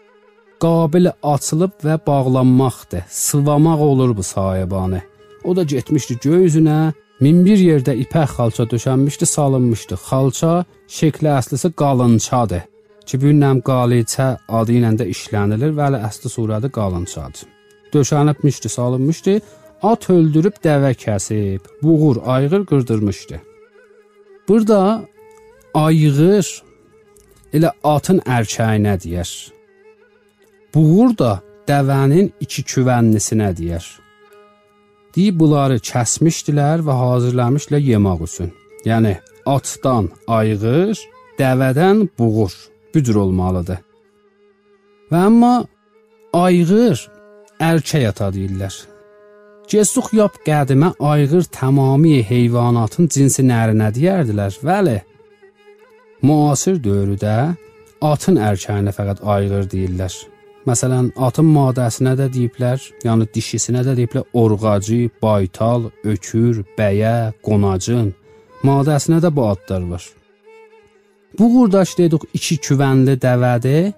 qabil 0.62 1.09
açılıb 1.23 1.73
və 1.87 1.97
bağlanmaqdır. 2.06 3.02
Sıvamaq 3.11 3.80
olur 3.90 4.16
bu 4.16 4.23
sahibanı. 4.23 5.00
O 5.44 5.56
da 5.56 5.62
getmişdi 5.62 6.14
göyüzünə, 6.23 6.92
min 7.21 7.42
bir 7.44 7.59
yerdə 7.59 7.97
ipək 8.04 8.37
xalça 8.37 8.68
döşənmişdi, 8.71 9.26
salınmışdı. 9.26 9.99
Xalça 10.09 10.52
şəkli 10.99 11.30
əslisi 11.38 11.73
qalınçadır. 11.82 12.62
Ki 13.06 13.18
bu 13.23 13.35
nəm 13.42 13.64
qalicə 13.66 14.28
adı 14.59 14.78
ilə 14.78 14.94
də 15.00 15.09
işlənilir 15.14 15.75
və 15.75 15.90
əsli 16.06 16.30
surədə 16.37 16.71
qalınçadır. 16.78 17.50
Döşənibmişdi, 17.94 18.68
salınmışdı. 18.68 19.40
At 19.83 20.07
öldürüb 20.11 20.61
dəvə 20.62 20.93
kəsib, 20.95 21.65
buğur, 21.83 22.23
ayğır 22.27 22.67
qırdırmışdı. 22.67 23.41
Burada 24.49 24.79
ayğır 25.75 26.47
elə 27.53 27.73
atın 27.85 28.21
ərkəyinə 28.23 28.95
deyər. 29.03 29.31
Buğur 30.75 31.17
da 31.19 31.33
dəvənin 31.69 32.31
iki 32.41 32.62
küvənlisinə 32.62 33.51
deyər. 33.59 33.85
Deyib 35.17 35.41
bunları 35.41 35.81
kəsmişdilər 35.91 36.85
və 36.87 36.95
hazırlamışlar 37.03 37.83
yemək 37.83 38.23
üçün. 38.29 38.53
Yəni 38.87 39.17
atdan 39.47 40.09
ayğır, 40.27 40.99
dəvədən 41.39 42.07
buğur 42.19 42.55
bücür 42.95 43.19
olmalıdır. 43.25 43.83
Və 45.11 45.27
amma 45.27 45.55
ayğır 46.33 47.03
ərkək 47.61 48.09
ata 48.09 48.31
deyirlər. 48.33 48.92
Cəsuq 49.73 50.11
yap 50.12 50.35
qədimə 50.45 50.91
ayğır 51.00 51.47
tamamiy 51.57 52.19
heyvanatın 52.29 53.07
cinsi 53.09 53.41
nərinə 53.49 53.87
deyərdilər. 53.97 54.59
Bəli. 54.69 54.99
Müasir 56.28 56.76
dövrdə 56.85 57.37
atın 58.04 58.37
ərkəyinə 58.49 58.93
fəqət 58.93 59.23
ayğır 59.35 59.71
deyirlər. 59.73 60.17
Məsələn, 60.69 61.08
atın 61.17 61.49
maddəsinə 61.54 62.13
də 62.21 62.26
deyiblər, 62.35 62.85
yəni 63.06 63.30
dişisinə 63.32 63.80
də 63.87 63.95
deyiblər 64.02 64.28
orğacı, 64.43 64.99
baytal, 65.25 65.89
ökür, 66.04 66.61
bəyə, 66.76 67.32
qonacın. 67.41 68.13
Maddəsinə 68.69 69.23
də 69.25 69.32
bu 69.32 69.49
adlar 69.54 69.89
var. 69.95 70.04
Bu 71.39 71.49
qurdaş 71.54 71.97
dedik 72.02 72.28
iki 72.37 72.61
küvənli 72.69 73.17
dəvədir. 73.25 73.95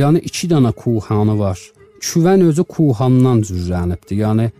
Yəni 0.00 0.24
2 0.24 0.52
dənə 0.56 0.72
kuhanı 0.72 1.36
var. 1.38 1.60
Küvən 2.00 2.48
özü 2.48 2.64
kuhandan 2.64 3.44
cürrənibdir. 3.44 4.24
Yəni 4.24 4.50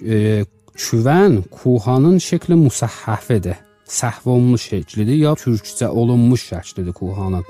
küvən 0.00 1.42
kuhanın 1.50 2.18
şəkli 2.18 2.54
musahhafidir. 2.54 3.56
Səhv 3.86 4.28
olunmuş 4.28 4.66
şəklidir 4.72 5.18
ya 5.22 5.32
türkcə 5.38 5.86
olunmuş 5.86 6.48
şəklidir 6.50 6.92
kuhanın. 6.92 7.44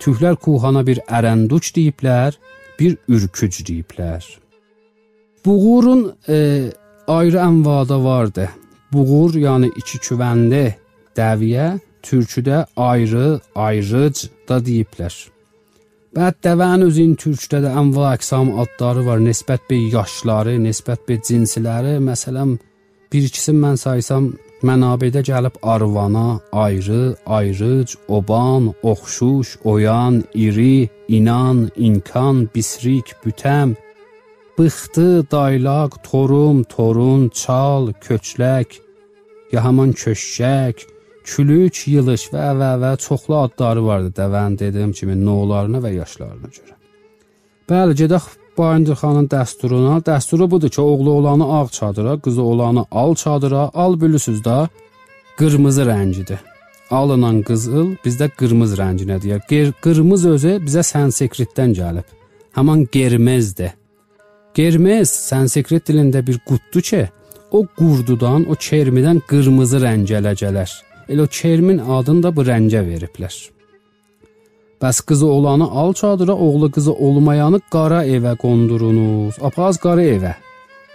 Türklər 0.00 0.36
kuhana 0.36 0.84
bir 0.86 1.00
ərənduç 1.08 1.72
deyiblər, 1.76 2.36
bir 2.78 2.96
ürküc 3.08 3.60
deyiblər. 3.68 4.24
Buğurun 5.44 6.02
e, 6.28 6.38
ayrı 7.08 7.38
ənvada 7.48 8.04
vardı. 8.04 8.48
Buğur, 8.92 9.36
yəni 9.46 9.70
iki 9.76 9.98
küvənli 10.04 10.74
dəviyə, 11.16 11.78
türküdə 12.02 12.66
ayrı, 12.76 13.40
ayrıc 13.54 14.28
da 14.48 14.58
deyiblər. 14.66 15.14
Bəd 16.10 16.40
dəvənin 16.42 16.88
özünün 16.88 17.12
türkdə 17.22 17.60
də 17.62 17.70
ənva 17.78 18.08
əqsam 18.16 18.48
adları 18.58 19.04
var, 19.06 19.20
nisbət 19.22 19.68
bir 19.70 19.84
yaşları, 19.92 20.56
nisbət 20.58 21.04
bir 21.06 21.20
cinsləri. 21.28 21.92
Məsələn, 22.02 22.56
bir 23.12 23.28
ikisini 23.28 23.60
mən 23.62 23.78
saysam, 23.78 24.26
mənabedə 24.66 25.22
gəlib 25.28 25.60
arvana, 25.62 26.40
ayrı, 26.64 27.14
ayrıc, 27.26 27.94
oban, 28.08 28.72
oxşuş, 28.82 29.54
oyan, 29.62 30.24
iri, 30.34 30.90
inan, 31.08 31.68
inkan, 31.76 32.48
bisrik, 32.54 33.14
bütəm, 33.22 33.76
bıxtı, 34.58 35.30
daylaq, 35.30 36.00
torum, 36.10 36.64
torun, 36.74 37.28
çal, 37.28 37.92
köçlək, 38.02 38.80
ya 39.52 39.62
haman 39.64 39.94
köşkək, 39.94 40.88
külük, 41.24 41.86
yılış 41.86 42.28
və 42.34 42.50
və 42.60 42.72
və 42.82 42.96
çoxlu 43.06 43.36
adları 43.44 43.84
vardı 43.86 44.12
dəvənin 44.16 44.58
dediyim 44.58 44.92
kimi 44.92 45.16
növlərinə 45.18 45.82
və 45.84 45.94
yaşlarına 46.00 46.52
görə. 46.56 46.76
Bəli, 47.70 47.94
gedək 48.02 48.28
Bayındır 48.58 48.96
xanın 49.02 49.26
dəsturuna. 49.34 49.94
Dəsturu 50.08 50.50
budur 50.50 50.68
ki, 50.68 50.80
oğlu 50.80 51.10
olanı 51.10 51.44
ağ 51.58 51.68
çadıra, 51.68 52.18
qızı 52.18 52.42
olanı 52.42 52.84
al 52.90 53.14
çadıra. 53.14 53.70
Al 53.74 54.00
bilirsiniz 54.00 54.40
də 54.40 54.68
qırmızı 55.38 55.82
rəngidir. 55.90 56.40
Alınan 56.90 57.42
qızıl 57.48 57.88
bizdə 58.04 58.28
qırmızı 58.38 58.76
rənginə 58.82 59.22
deyir. 59.22 59.40
Qır 59.50 59.72
qırmızı 59.84 60.30
özü 60.36 60.52
bizə 60.66 60.82
sanskritdən 60.92 61.72
gəlib. 61.80 62.06
Haman 62.52 62.88
germezdir. 62.92 63.70
Germez 64.54 65.10
sanskrit 65.30 65.88
dilində 65.88 66.26
bir 66.26 66.38
qutdur 66.48 66.82
ki, 66.90 67.02
o 67.50 67.66
qurdudan, 67.78 68.44
o 68.50 68.54
çermidən 68.66 69.22
qırmızı 69.30 69.78
rəng 69.86 70.04
gələcələr. 70.12 70.70
Elə 71.10 71.26
Kermin 71.26 71.78
adını 71.78 72.22
da 72.22 72.30
bu 72.36 72.44
rəngə 72.46 72.84
veriblər. 72.86 73.34
Bəs 74.82 75.00
qızı 75.08 75.26
olanı 75.26 75.66
al 75.80 75.92
çadıra, 75.92 76.34
oğlu 76.34 76.70
qızı 76.70 76.92
olmayanı 76.92 77.60
qara 77.74 78.04
evə 78.06 78.36
qondurunuz. 78.36 79.34
Apaz 79.48 79.78
qara 79.84 80.04
evə. 80.16 80.34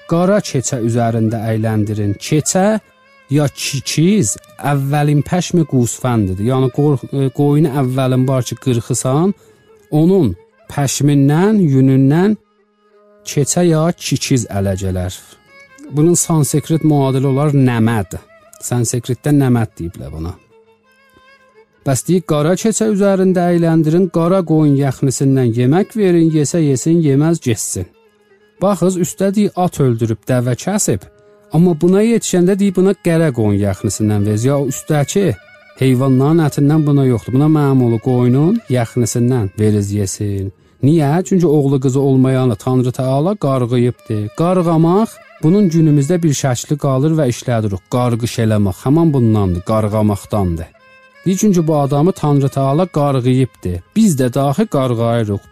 Qara 0.09 0.37
keçə 0.49 0.79
üzərində 0.87 1.41
əyləndirin. 1.51 2.15
Keçə 2.27 2.79
ya 3.29 3.45
kiçiz 3.63 4.35
əvvəlin 4.71 5.21
pəşmi 5.29 5.65
qusfəndidir. 5.71 6.45
Yəni 6.51 6.71
e, 6.71 7.29
qoyunu 7.39 7.73
əvvəlin 7.81 8.27
var 8.27 8.43
ki, 8.47 8.57
qırxısan, 8.65 9.33
onun 9.91 10.35
pəşmindən, 10.71 11.59
yünündən 11.73 12.37
keçə 13.25 13.65
ya 13.67 13.89
kiçiz 14.05 14.47
ələcələr. 14.47 15.17
Bunun 15.91 16.17
sanskrit 16.17 16.83
müadili 16.83 17.27
olar 17.27 17.53
nəməd. 17.53 18.17
Sanskritdə 18.61 19.33
nəməd 19.35 19.75
deyiblər 19.79 20.11
buna. 20.11 20.33
Bəs 21.85 22.01
deyir, 22.07 22.23
qara 22.25 22.55
keçə 22.57 22.87
üzərində 22.89 23.49
əyləndirin, 23.53 24.07
qara 24.09 24.39
qoyun 24.41 24.73
yaxnisindən 24.79 25.51
yemək 25.53 25.93
verin, 25.97 26.31
yesə 26.33 26.63
yesin, 26.63 27.01
yeməz 27.05 27.41
getsin. 27.45 27.85
Baxız, 28.61 28.97
üstə 28.97 29.29
deyir, 29.35 29.51
at 29.55 29.79
öldürüb, 29.79 30.23
dəvə 30.25 30.55
kəsib. 30.57 31.05
Amma 31.53 31.75
buna 31.81 32.01
yetişəndə 32.01 32.55
deyir, 32.57 32.73
buna 32.79 32.95
qərə 33.05 33.29
qoyun 33.37 33.59
yaxnisindən 33.61 34.25
ver. 34.25 34.39
Ya 34.41 34.57
üstəki 34.57 35.35
heyvanların 35.79 36.41
ətindən 36.47 36.85
buna 36.87 37.05
yoxdur. 37.05 37.35
Buna 37.37 37.51
məmulu 37.51 37.99
qoyunun 38.01 38.57
yaxnisindən 38.69 39.51
veriz 39.59 39.91
yesin. 39.93 40.49
Niyə? 40.83 41.23
Çünki 41.27 41.47
oğlu 41.47 41.79
qızı 41.79 41.99
olmayanı 41.99 42.55
Tanrı 42.55 42.91
Taala 42.91 43.35
qarğıyıbdı. 43.35 44.17
Qarğamaq 44.37 45.09
Bunun 45.45 45.67
günümüzdə 45.69 46.15
bir 46.23 46.31
şəkli 46.33 46.73
qalır 46.81 47.11
və 47.19 47.27
işlədirik. 47.29 47.83
Qarğış 47.93 48.31
eləmək 48.43 48.79
həmin 48.81 49.11
bundandır, 49.13 49.61
qarğamaqdandır. 49.67 50.69
Çünki 51.39 51.67
bu 51.67 51.75
adamı 51.77 52.11
Tanrı 52.11 52.49
Taala 52.49 52.85
qarğıyıbdı. 52.85 53.73
Biz 53.95 54.15
də 54.19 54.33
daxi 54.33 54.65
qarğayırıq. 54.65 55.43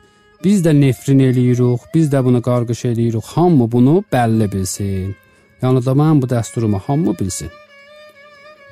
Biz 0.44 0.66
də 0.66 0.72
nefrin 0.82 1.20
eləyirik, 1.20 1.82
biz 1.96 2.08
də 2.14 2.24
bunu 2.26 2.42
qarğış 2.42 2.82
eləyirik. 2.86 3.26
Hamı 3.36 3.72
bunu 3.72 4.04
bəlli 4.14 4.48
bilsin. 4.54 5.14
Yəni 5.62 5.86
da 5.86 5.94
mən 6.02 6.22
bu 6.22 6.30
dəsturumu 6.32 6.80
hamı 6.88 7.14
bilsin. 7.20 7.52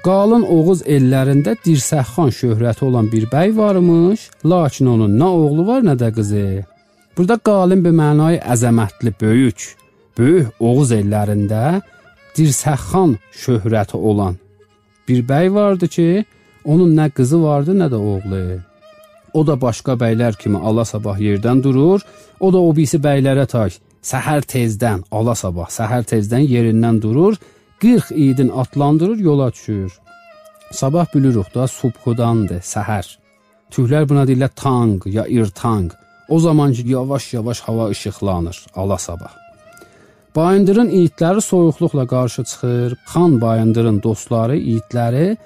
Qalın 0.04 0.48
Oğuz 0.56 0.82
ellərində 0.96 1.54
Dirsəxan 1.66 2.34
şöhrəti 2.40 2.86
olan 2.86 3.12
bir 3.12 3.30
bəy 3.30 3.54
varmış, 3.58 4.30
lakin 4.46 4.86
onun 4.96 5.14
nə 5.22 5.30
oğlu 5.44 5.68
var, 5.68 5.86
nə 5.86 5.94
də 6.02 6.10
qızı. 6.16 6.64
Burada 7.18 7.38
qalın 7.38 7.86
bir 7.86 7.94
mənayı 8.02 8.42
əzəmətli, 8.56 9.14
böyük, 9.22 9.76
böyük 10.22 10.62
Oğuz 10.62 10.94
ellərində 11.00 11.82
Dirsəxan 12.38 13.18
şöhrəti 13.44 13.98
olan 13.98 14.38
bir 15.08 15.24
bəy 15.28 15.48
vardı 15.54 15.88
ki, 15.88 16.26
onun 16.64 16.94
nə 16.96 17.10
qızı 17.18 17.40
vardı, 17.44 17.74
nə 17.82 17.88
də 17.94 18.00
oğlu. 18.12 18.60
O 19.34 19.42
da 19.48 19.56
başqa 19.62 19.98
bəylər 20.04 20.38
kimi 20.42 20.60
ala 20.68 20.86
sabah 20.86 21.18
yerdən 21.20 21.64
durur, 21.64 22.06
o 22.40 22.52
da 22.54 22.60
o 22.68 22.70
birisi 22.76 23.00
bəylərə 23.08 23.46
tay 23.54 23.74
səhər 24.12 24.46
tezdən, 24.54 25.04
ala 25.12 25.36
sabah 25.44 25.68
səhər 25.80 26.08
tezdən 26.12 26.46
yerindən 26.54 27.02
durur, 27.04 27.36
40 27.82 28.12
idin 28.28 28.50
atlandırır, 28.62 29.18
yola 29.18 29.52
düşür. 29.52 29.92
Sabah 30.72 31.06
bilirik 31.14 31.56
da 31.56 31.68
subhudandır, 31.68 32.62
səhər. 32.74 33.08
Tühlər 33.74 34.08
buna 34.10 34.24
deyirlər 34.30 34.54
tanq 34.56 35.08
ya 35.18 35.26
irtanq. 35.28 35.96
O 36.30 36.40
zaman 36.40 36.74
ki 36.74 36.88
yavaş-yavaş 36.88 37.60
hava 37.68 37.92
işıqlanır, 37.92 38.66
ala 38.76 38.98
sabah. 38.98 39.41
Bayındırın 40.36 40.90
itləri 40.90 41.42
soyuqluqla 41.42 42.08
qarşı 42.08 42.44
çıxır. 42.44 42.92
Xan 43.12 43.42
Bayındırın 43.42 44.04
dostları, 44.04 44.58
itləri 44.58 45.38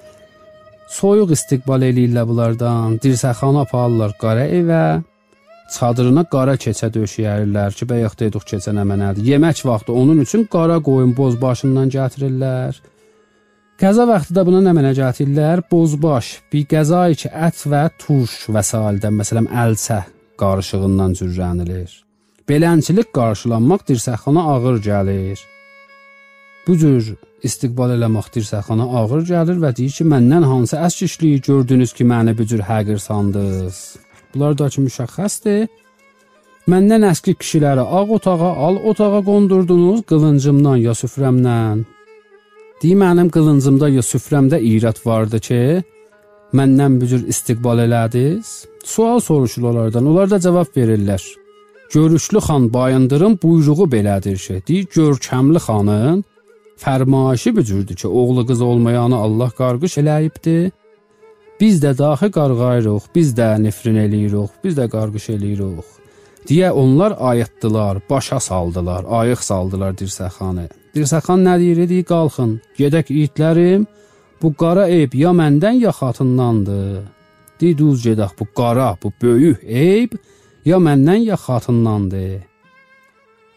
soyuq 0.88 1.32
istiqbal 1.36 1.82
eləyirlər 1.82 2.28
bunlardan. 2.28 2.98
Dirsəxana 3.02 3.66
aparırlar 3.66 4.12
qara 4.22 4.46
evə. 4.46 5.02
çadırına 5.74 6.22
qara 6.30 6.54
keçə 6.54 6.88
döşəyərlər 6.94 7.74
ki, 7.78 7.88
bayaq 7.90 8.14
dedik 8.20 8.44
keçə 8.50 8.70
nə 8.76 8.84
mənadır. 8.86 9.24
Yemək 9.30 9.64
vaxtı 9.66 9.92
onun 9.92 10.20
üçün 10.24 10.44
qara 10.44 10.78
qoyun 10.88 11.16
boz 11.16 11.40
başından 11.42 11.90
gətirirlər. 11.96 12.78
Qəza 13.82 14.06
vaxtı 14.08 14.38
da 14.38 14.46
buna 14.46 14.62
nə 14.62 14.76
mənə 14.78 14.94
gətirirlər? 15.00 15.66
Bozbaş, 15.72 16.32
bir 16.52 16.64
qəza 16.70 17.02
ki, 17.20 17.28
ət 17.48 17.66
və 17.72 17.84
turş 17.98 18.46
vəsaildən, 18.54 19.20
məsələn, 19.20 19.50
əlçə 19.66 20.02
qarışığından 20.40 21.18
cürrənilir. 21.18 22.05
Belənçilik 22.46 23.08
qarşılanmaq 23.16 23.80
dirsəxana 23.88 24.42
ağır 24.54 24.76
gəlir. 24.88 25.40
Bu 26.66 26.76
cür 26.78 27.06
istiqbal 27.46 27.94
eləmək 27.96 28.28
dirsəxana 28.36 28.84
ağır 28.98 29.24
gəlir 29.30 29.56
və 29.64 29.72
deyir 29.78 29.94
ki, 29.96 30.04
məndən 30.12 30.44
hansı 30.46 30.76
əskişliyi 30.86 31.40
gördünüz 31.48 31.92
ki, 31.96 32.04
məni 32.06 32.36
bu 32.38 32.44
cür 32.50 32.62
həqir 32.68 33.00
sandınız? 33.02 33.80
Bunlar 34.34 34.54
da 34.58 34.68
ki 34.74 34.84
müşəxxəsdir. 34.84 35.66
Məndən 36.70 37.06
əski 37.08 37.34
kişiləri 37.40 37.82
ağ 37.98 38.02
otağa, 38.16 38.50
al 38.66 38.78
otağa 38.90 39.22
qondurdunuz 39.30 40.04
qılıncımdan 40.10 40.76
ya 40.86 40.94
süfrəmdən. 41.00 41.82
Deyim 42.82 43.02
mənim 43.02 43.32
qılıncımda 43.34 43.88
ya 43.96 44.04
süfrəmdə 44.06 44.60
irət 44.70 45.00
vardı 45.06 45.40
ki, 45.48 45.60
məndən 46.54 47.00
bu 47.00 47.10
cür 47.10 47.26
istiqbal 47.34 47.82
elədiniz? 47.86 48.54
Sual 48.84 49.20
soruşur 49.20 49.66
onlardan. 49.72 50.06
Onlar 50.06 50.30
da 50.30 50.40
cavab 50.46 50.70
verirlər. 50.78 51.26
Görüşlü 51.92 52.38
xan 52.38 52.72
bayındırın 52.72 53.38
buyruğu 53.42 53.86
belədir 53.94 54.38
ki, 54.46 54.62
deyir 54.68 54.86
görkəmli 54.96 55.60
xanın 55.66 56.24
fərmayışı 56.82 57.56
bu 57.56 57.62
cürdür 57.62 57.96
ki, 57.96 58.08
oğlu 58.08 58.46
qız 58.46 58.60
olmayanı 58.60 59.16
Allah 59.16 59.50
qarqış 59.60 59.98
eləyibdi. 60.02 60.70
Biz 61.60 61.84
də 61.84 61.98
daxı 61.98 62.30
qarğayırıq, 62.30 63.04
biz 63.14 63.28
də 63.38 63.62
nifrin 63.62 63.96
eləyirik, 64.06 64.50
biz 64.64 64.74
də 64.78 64.88
qarğış 64.94 65.28
eləyirik. 65.36 65.96
deyə 66.48 66.70
onlar 66.70 67.16
ayıtdılar, 67.18 67.98
başa 68.10 68.40
saldılar, 68.40 69.04
ayıq 69.08 69.40
saldılar 69.42 69.94
Dirsəxanı. 70.00 70.68
Dirsəxan 70.94 71.42
nə 71.46 71.58
deyir? 71.58 71.88
Deyir, 71.88 72.04
qalxın, 72.04 72.60
gedək 72.78 73.10
itlərim. 73.22 73.86
Bu 74.42 74.52
qara 74.54 74.86
eyb 74.88 75.14
ya 75.14 75.30
məndən 75.30 75.80
ya 75.82 75.90
xatındandır. 75.90 77.02
Deyir, 77.60 77.78
düz 77.78 78.06
gedək, 78.06 78.36
bu 78.40 78.46
qara, 78.56 78.96
bu 79.02 79.12
böyük 79.22 79.64
eyb 79.64 80.12
ya 80.66 80.78
məndən 80.82 81.22
ya 81.30 81.36
xatındandır. 81.46 82.42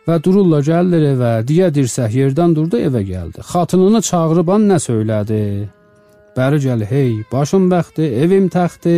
Və 0.07 0.15
dururlar 0.25 0.63
gəlirlər 0.65 1.05
evə, 1.13 1.31
deyə 1.49 1.69
dirsək 1.73 2.15
yerdən 2.21 2.55
durdu 2.57 2.79
evə 2.87 3.01
gəldi. 3.05 3.43
Xatınını 3.51 4.01
çağırıb 4.09 4.49
an 4.55 4.67
nə 4.71 4.77
söylədi? 4.81 5.41
Bəri 6.37 6.59
gəl, 6.65 6.85
hey, 6.91 7.11
başım 7.31 7.67
bəxti, 7.73 8.05
evim 8.23 8.47
təxti. 8.53 8.95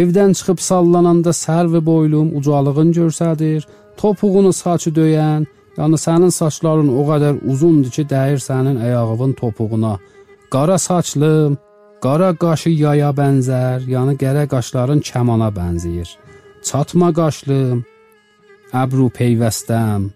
Evdən 0.00 0.32
çıxıb 0.38 0.60
sallananda 0.68 1.32
sərvi 1.36 1.80
boylum 1.84 2.32
ucalığın 2.38 2.92
görsədir, 2.98 3.66
topuğunu 4.00 4.52
saçı 4.62 4.90
döyən, 4.98 5.46
yəni 5.78 6.00
sənin 6.06 6.32
saçların 6.40 6.88
o 6.88 7.04
qədər 7.10 7.40
uzundur 7.52 7.92
ki, 7.96 8.06
dəyir 8.12 8.40
sənin 8.48 8.80
ayağının 8.84 9.32
topuğuna. 9.40 9.94
Qara 10.52 10.78
saçlım, 10.78 11.56
qara 12.04 12.32
qaşı 12.44 12.72
yaya 12.84 13.12
bənzər, 13.20 13.88
yəni 13.94 14.16
qərə 14.22 14.48
qaşların 14.52 15.00
kəmana 15.12 15.52
bənzəyir. 15.58 16.12
Çatma 16.68 17.10
qaşlım, 17.18 17.84
əbru 18.82 19.08
peyvəstəm, 19.18 20.10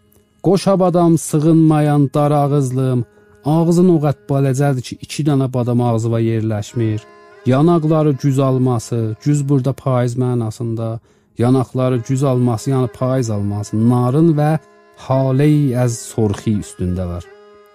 qoşabadam 0.46 1.18
sığınmayan 1.18 2.11
dar 2.14 2.30
ağızlım, 2.30 3.04
Ağzın 3.46 3.92
o 3.94 4.00
qət 4.02 4.24
baləcədir 4.26 4.82
ki, 4.82 4.96
2 5.06 5.24
dənə 5.28 5.46
badam 5.54 5.80
ağzıva 5.87 6.18
yerləşmir. 6.18 7.04
Yanaqları 7.46 8.16
güz 8.22 8.38
alması, 8.38 9.14
güz 9.24 9.48
burada 9.48 9.72
payız 9.72 10.16
mənasında, 10.18 10.98
yanaqları 11.38 12.00
güz 12.09 12.24
alması, 12.24 12.70
yəni 12.70 12.88
payız 12.98 13.30
alması, 13.30 13.78
narın 13.90 14.32
və 14.38 14.50
haləyi 15.06 15.76
əz 15.85 16.00
sorxi 16.11 16.56
üstündə 16.64 17.06
var. 17.06 17.22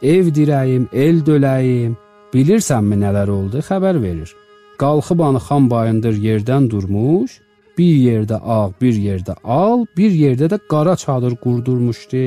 Ev 0.03 0.33
dirəyim, 0.35 0.89
el 0.91 1.23
döləyim, 1.23 1.95
bilirsənmi 2.33 2.99
nələr 3.05 3.31
oldu? 3.31 3.63
Xəbər 3.69 4.01
verir. 4.03 4.35
Qalxıb 4.83 5.23
anı 5.23 5.39
xan 5.47 5.69
bayındır 5.71 6.19
yerdən 6.27 6.67
durmuş, 6.69 7.39
bir 7.77 7.95
yerdə 8.07 8.37
ağ, 8.39 8.71
bir 8.81 8.93
yerdə 8.93 9.35
al, 9.43 9.85
bir 9.97 10.11
yerdə 10.11 10.49
də 10.51 10.59
qara 10.71 10.95
çadır 10.95 11.35
qurdurmuşdu. 11.43 12.25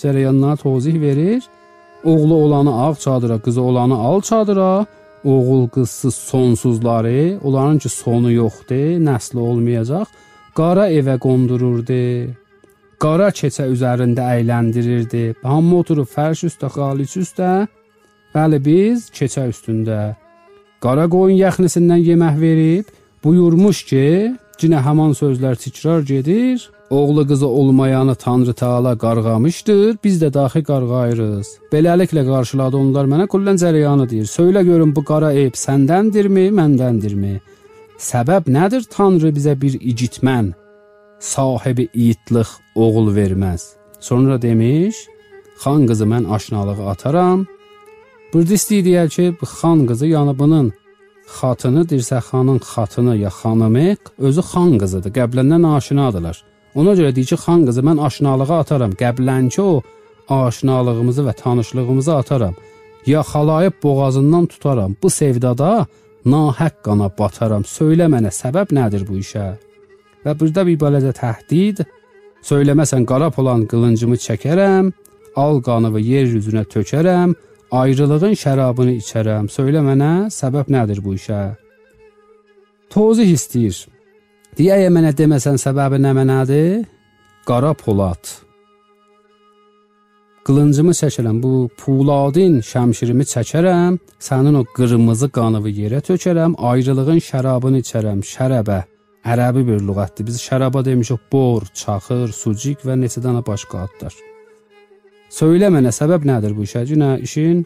Cərəyanına 0.00 0.56
tozih 0.62 1.00
verir. 1.00 1.42
Oğlu 2.04 2.34
olanı 2.34 2.72
ağ 2.86 2.94
çadıra, 2.94 3.38
qızı 3.38 3.62
olanı 3.62 3.94
al 3.94 4.20
çadıra. 4.20 4.86
Oğul 5.24 5.68
qızsız 5.68 6.14
sonsuzları, 6.14 7.40
onların 7.44 7.78
ki 7.78 7.88
sonu 7.88 8.32
yoxdur, 8.32 8.98
nəsli 9.08 9.38
olmayacaq. 9.38 10.06
Qara 10.54 10.90
evə 10.90 11.16
qondururdu. 11.18 12.34
Qara 13.00 13.30
keçə 13.34 13.64
üzərində 13.72 14.26
əyləndirirdi. 14.36 15.34
Hamı 15.42 15.78
oturub 15.80 16.08
fərş 16.08 16.44
üstə, 16.50 16.68
xaliç 16.76 17.16
üstə. 17.22 17.48
Bəli 18.34 18.60
biz 18.68 19.08
keçə 19.16 19.48
üstündə. 19.48 20.14
Qara 20.84 21.08
qoyun 21.08 21.38
yaxnisindən 21.38 22.04
yemək 22.04 22.40
verib, 22.40 22.92
buyurmuş 23.24 23.82
ki, 23.88 24.06
Cinə 24.60 24.78
həman 24.86 25.14
sözlər 25.18 25.56
təkrar 25.58 26.04
gedir. 26.06 26.70
Oğlu 26.90 27.26
qızı 27.26 27.46
olmayanı 27.46 28.14
Tanrı 28.14 28.52
Taala 28.52 28.98
qarğamışdır, 28.98 29.96
biz 30.04 30.22
də 30.22 30.28
daxi 30.34 30.62
qarğayırıq. 30.62 31.48
Beləliklə 31.72 32.22
qarşıladı 32.28 32.76
onlar 32.76 33.08
mənə 33.10 33.26
kullən 33.32 33.58
cərəyanı 33.62 34.06
deyir. 34.10 34.28
Söylə 34.30 34.62
görüm 34.64 34.92
bu 34.96 35.02
qara 35.04 35.32
eyb 35.32 35.58
səndəndirmi, 35.58 36.46
məndəndirmi? 36.60 37.34
Səbəb 37.98 38.50
nədir 38.56 38.86
Tanrı 38.94 39.32
bizə 39.34 39.56
bir 39.60 39.74
igitmən, 39.80 40.52
sahibi 41.18 41.88
iyitlıq 41.94 42.50
oğul 42.74 43.10
verməz? 43.16 43.62
Sonra 44.00 44.42
demiş, 44.42 44.94
xan 45.62 45.86
qızı 45.88 46.04
mən 46.04 46.30
aşnalığı 46.36 46.88
ataram. 46.90 47.46
Burada 48.32 48.54
istəyir 48.54 49.08
ki, 49.16 49.26
xan 49.58 49.86
qızı 49.86 50.06
yəni 50.06 50.38
bunun 50.38 50.72
xatını 51.26 51.82
Dirsəxanın 51.90 52.58
xatını 52.72 53.16
ya 53.16 53.28
xanımı 53.28 53.96
özü 54.18 54.42
xan 54.50 54.78
qızıdır. 54.78 55.10
Qəbləndən 55.18 55.64
aşinadılar. 55.76 56.36
Ona 56.74 56.92
görə 56.98 57.14
deyir 57.16 57.26
ki, 57.32 57.38
xan 57.44 57.66
qızı 57.66 57.82
mən 57.88 58.00
aşinalığa 58.06 58.58
ataram. 58.64 58.92
Qəblənki 59.02 59.60
o 59.60 59.82
aşinalığımızı 60.28 61.22
və 61.28 61.34
tanışlığımızı 61.42 62.14
ataram. 62.14 62.54
Ya 63.06 63.20
xalayıb 63.20 63.72
boğazından 63.82 64.46
tutaram. 64.46 64.96
Bu 65.02 65.10
sevdada 65.10 65.86
nahəq 66.26 66.74
qana 66.84 67.10
bataram. 67.18 67.62
Söylə 67.62 68.08
mənə 68.14 68.32
səbəb 68.42 68.72
nədir 68.78 69.06
bu 69.08 69.18
işə? 69.24 69.46
Və 70.24 70.32
burada 70.40 70.66
bir 70.66 70.80
balaca 70.80 71.12
təhdid. 71.12 71.84
Söyləməsən 72.50 73.04
qara 73.08 73.30
polan 73.30 73.64
qılıncımı 73.70 74.16
çəkərəm, 74.26 74.92
al 75.36 75.62
qanımı 75.64 76.00
yer 76.00 76.26
üzünə 76.38 76.64
tökərəm, 76.74 77.34
ayrılığın 77.70 78.34
şərabını 78.38 78.98
içərəm. 79.00 79.48
Söylə 79.52 79.82
mənə 79.84 80.30
səbəb 80.32 80.70
nədir 80.72 81.02
bu 81.04 81.14
işə? 81.18 81.42
Tozih 82.90 83.32
istəyir. 83.34 83.76
Deyə 84.58 84.88
mənə 84.94 85.14
deməsən 85.18 85.58
səbəbi 85.58 85.98
nə 86.02 86.12
mənadır? 86.14 86.84
Qara 87.48 87.72
polad. 87.74 88.22
Qılıncımı 90.44 90.92
çəkərəm, 90.92 91.38
bu 91.40 91.70
puladin 91.80 92.58
şəmşirimi 92.60 93.24
çəkərəm, 93.30 93.96
sənin 94.20 94.58
o 94.60 94.64
qırmızı 94.76 95.30
qanını 95.32 95.72
yerə 95.72 96.02
tökərəm, 96.04 96.58
ayrılığın 96.70 97.22
şərabını 97.30 97.80
içərəm, 97.80 98.20
şərəbə. 98.34 98.82
Ərəbi 99.24 99.64
bir 99.64 99.80
lüğətdir. 99.88 100.28
Biz 100.28 100.42
şəraba 100.44 100.84
demişik 100.84 101.32
bor, 101.32 101.64
çaxır, 101.80 102.28
sucik 102.42 102.84
və 102.84 103.00
neçə 103.00 103.24
dənə 103.24 103.40
başqa 103.46 103.86
adlar. 103.88 104.12
Söylə 105.34 105.66
mənə 105.74 105.90
səbəb 105.90 106.26
nədir 106.28 106.52
bu 106.54 106.62
işə? 106.62 106.84
Günə 106.86 107.16
işin 107.26 107.64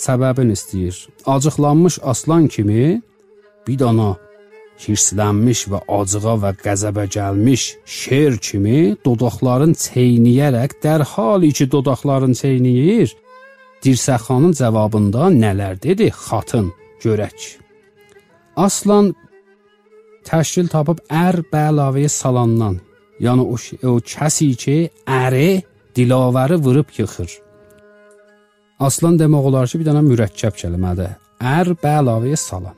səbəbini 0.00 0.54
istəyir. 0.56 0.96
Acıqlanmış 1.34 1.98
aslan 2.12 2.46
kimi 2.54 3.02
bir 3.66 3.78
dana 3.82 4.14
hirslənmiş 4.80 5.66
və 5.72 5.82
acığa 5.98 6.36
və 6.44 6.54
qəzəbə 6.62 7.04
gəlmiş 7.16 7.66
şer 7.98 8.38
kimi 8.46 8.80
dodaqların 9.04 9.76
çeynəyərək 9.84 10.78
dərhal 10.84 11.44
ki 11.58 11.68
dodaqların 11.76 12.32
çeynəyir, 12.40 13.12
Dirsəxanın 13.84 14.56
cavabında 14.56 15.28
nələr 15.42 15.76
dedi? 15.82 16.08
Xatın, 16.24 16.72
görək. 17.04 17.58
Aslan 18.56 19.12
təşkil 20.24 20.72
tapıb 20.72 21.04
ər 21.12 21.42
bəlavəyə 21.52 22.08
salandan, 22.10 22.80
yəni 23.20 23.44
o, 23.44 23.56
o 23.92 23.98
kəsi 24.00 24.54
ki, 24.62 24.78
əri 25.04 25.60
dilavəri 25.96 26.56
vurub 26.64 26.88
yıxır. 26.98 27.30
Aslan 28.86 29.16
demək 29.18 29.48
olar 29.48 29.70
ki, 29.70 29.80
bir 29.80 29.88
dənə 29.88 30.02
mürəkkəb 30.04 30.54
kəlmədir. 30.60 31.14
Ər 31.40 31.72
bəlavəyə 31.82 32.36
salan. 32.40 32.76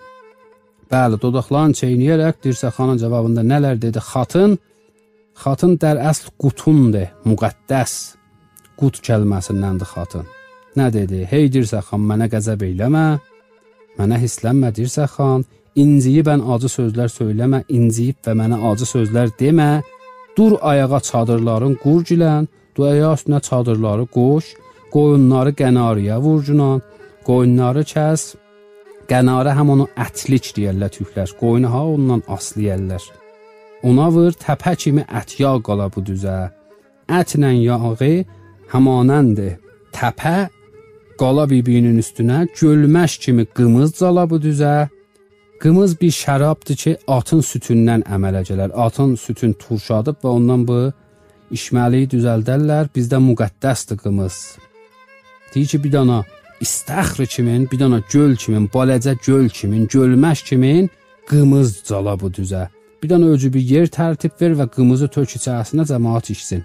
Bəli, 0.88 1.18
dodaqlarını 1.20 1.76
çeynəyərək 1.80 2.38
Dirsəxanın 2.44 3.00
cavabında 3.02 3.42
nələr 3.44 3.76
dedi? 3.82 4.00
Xatın 4.10 4.56
Xatın 5.38 5.76
dər 5.78 6.00
əsl 6.10 6.32
qutundur, 6.42 7.10
müqəddəs. 7.28 7.92
Qut 8.78 8.98
kəlməsindəndir 9.06 9.86
xatın. 9.92 10.24
Nə 10.78 10.88
dedi? 10.94 11.20
Hey 11.30 11.46
Dirsəxan, 11.54 12.02
mənə 12.10 12.26
qəzəb 12.32 12.64
eləmə. 12.66 13.04
Mənə 13.98 14.18
hislənmə 14.24 14.72
Dirsəxan. 14.74 15.44
İnciyib 15.78 16.26
mən 16.30 16.42
acı 16.54 16.70
sözlər 16.72 17.12
söyləmə, 17.14 17.62
inciyib 17.70 18.18
və 18.26 18.34
mənə 18.40 18.58
acı 18.70 18.86
sözlər 18.94 19.30
demə. 19.38 19.70
Dur 20.36 20.56
ayağa 20.70 21.00
çadırların 21.10 21.76
qurgilən, 21.84 22.48
dur 22.78 22.86
ayaq 22.92 23.14
üstünə 23.18 23.40
çadırları 23.48 24.06
qoş, 24.06 24.44
qoyunları 24.94 25.52
qənarıya 25.60 26.16
vurcunan, 26.22 26.82
qoyunları 27.26 27.82
kəs. 27.94 28.22
Qənarə 29.10 29.54
həm 29.58 29.72
onu 29.74 29.86
ətlik 30.06 30.52
deyirlər 30.56 30.92
türklər. 30.96 31.32
Qoyunu 31.40 31.68
ha 31.74 31.82
ondan 31.94 32.22
aslıyırlar. 32.28 33.02
Ona 33.88 34.06
vur 34.14 34.32
təpə 34.44 34.74
kimi 34.76 35.02
ət 35.20 35.38
yağ 35.42 35.56
qala 35.66 35.88
bu 35.94 36.04
düzə. 36.08 36.38
Ətlə 37.20 37.50
yağı 37.56 38.12
həmanəndir. 38.72 39.56
Təpə 39.96 40.36
qala 41.20 41.48
bibinin 41.50 41.98
üstünə 41.98 42.46
gölməş 42.60 43.18
kimi 43.24 43.44
qımız 43.56 43.96
cala 43.98 44.28
bu 44.30 44.38
düzə. 44.46 44.88
Qımız 45.62 46.00
bir 46.00 46.12
şərabdır 46.14 46.76
ki, 46.82 46.92
atın 47.16 47.40
sütündən 47.42 48.04
əmələ 48.14 48.44
gələr. 48.46 48.70
Atın 48.86 49.16
sütün 49.18 49.56
turşadıb 49.62 50.20
və 50.22 50.28
ondan 50.36 50.66
bu 50.68 50.78
içməliyi 51.54 52.08
düzəldərlər. 52.14 52.90
Bizdə 52.94 53.20
müqəddəsdir 53.22 54.00
qımız. 54.02 54.36
Deyir 55.54 55.66
ki, 55.72 55.82
bir 55.84 55.92
dana 55.92 56.22
istəxr 56.60 57.26
kimin, 57.26 57.68
bir 57.70 57.80
dana 57.80 58.00
göl 58.12 58.36
kimin, 58.36 58.68
balacə 58.74 59.16
göl 59.26 59.48
kimin, 59.48 59.86
gölməş 59.86 60.44
kimin 60.48 60.90
qımız 61.28 61.82
cala 61.88 62.16
bu 62.20 62.30
düzə. 62.30 62.68
Bir 63.02 63.08
dana 63.10 63.26
öcü 63.34 63.52
bir 63.54 63.60
yer 63.60 63.86
tərtib 63.86 64.34
ver 64.40 64.56
və 64.58 64.68
qımızı 64.74 65.08
tök 65.14 65.36
içərisinə 65.38 65.86
cəmaət 65.90 66.32
içsin. 66.34 66.64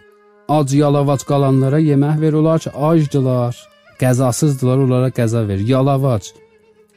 Ac 0.50 0.74
yalavac 0.76 1.24
qalanlara 1.30 1.80
yemək 1.80 2.22
ver 2.22 2.34
olar 2.40 2.60
ki, 2.60 2.70
acdılar, 2.70 3.58
qəzasızdılar, 4.02 4.86
onlara 4.86 5.10
qəza 5.10 5.48
ver. 5.48 5.62
Yalavac 5.74 6.34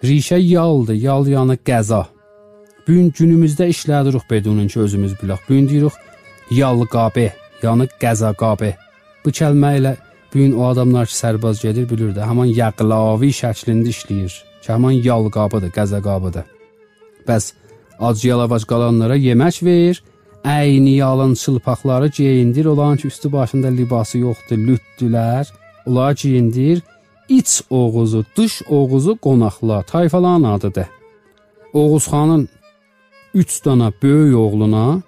Rişə 0.05 0.37
yaldır, 0.38 0.94
yal 0.94 1.27
yanı 1.27 1.57
qəza. 1.64 2.05
Bu 2.87 2.92
gün 2.92 3.11
günümüzdə 3.11 3.68
işlədirik 3.72 4.31
bedunun 4.31 4.68
ki, 4.68 4.81
özümüz 4.81 5.14
bilək. 5.20 5.38
Bu 5.49 5.55
gün 5.55 5.68
deyirik 5.68 5.92
yalqabə, 6.51 7.31
yəni 7.62 7.88
qəza 8.03 8.33
qabə. 8.42 8.73
Bu 9.25 9.33
kəlmə 9.38 9.71
ilə 9.81 9.95
bu 10.33 10.38
gün 10.38 10.57
o 10.59 10.66
adamlar 10.71 11.07
ki, 11.11 11.14
sərbaz 11.14 11.62
gedir 11.62 11.88
bilir 11.90 12.12
də, 12.16 12.27
həmin 12.29 12.53
yaqlavi 12.57 13.31
şəklində 13.42 13.92
işləyir. 13.95 14.35
Ki, 14.62 14.73
həmin 14.73 15.01
yalqabıdır, 15.05 15.73
qəza 15.79 16.03
qabıdır. 16.09 16.45
Bəs 17.29 17.53
ac 18.09 18.25
yalavac 18.25 18.66
qalanlara 18.71 19.16
yemək 19.16 19.62
ver, 19.64 20.03
əyni 20.45 20.99
yalın 21.03 21.35
çılpaqları 21.35 22.09
geyindir, 22.19 22.64
olan 22.64 22.97
ki, 22.97 23.07
üstü 23.07 23.33
başında 23.33 23.73
libası 23.79 24.19
yoxdur, 24.19 24.59
lütdülər, 24.69 25.47
onlar 25.87 26.12
geyindir 26.14 26.83
iç 27.29 27.62
Oğuzu, 27.71 28.25
dış 28.37 28.62
Oğuzu 28.69 29.16
qonaqla 29.16 29.83
tayfaların 29.83 30.42
adıdır. 30.42 30.87
Oğuzxanın 31.73 32.49
3 33.35 33.64
dana 33.64 33.92
böyük 34.03 34.37
oğluna 34.37 35.03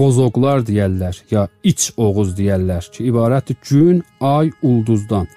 bozoqlar 0.00 0.64
deyərlər, 0.64 1.20
ya 1.30 1.48
iç 1.62 1.92
Oğuz 2.00 2.32
deyərlər 2.38 2.88
ki, 2.94 3.04
ibarətdir 3.10 3.60
gün, 3.68 4.00
ay, 4.20 4.50
ulduzdan. 4.62 5.28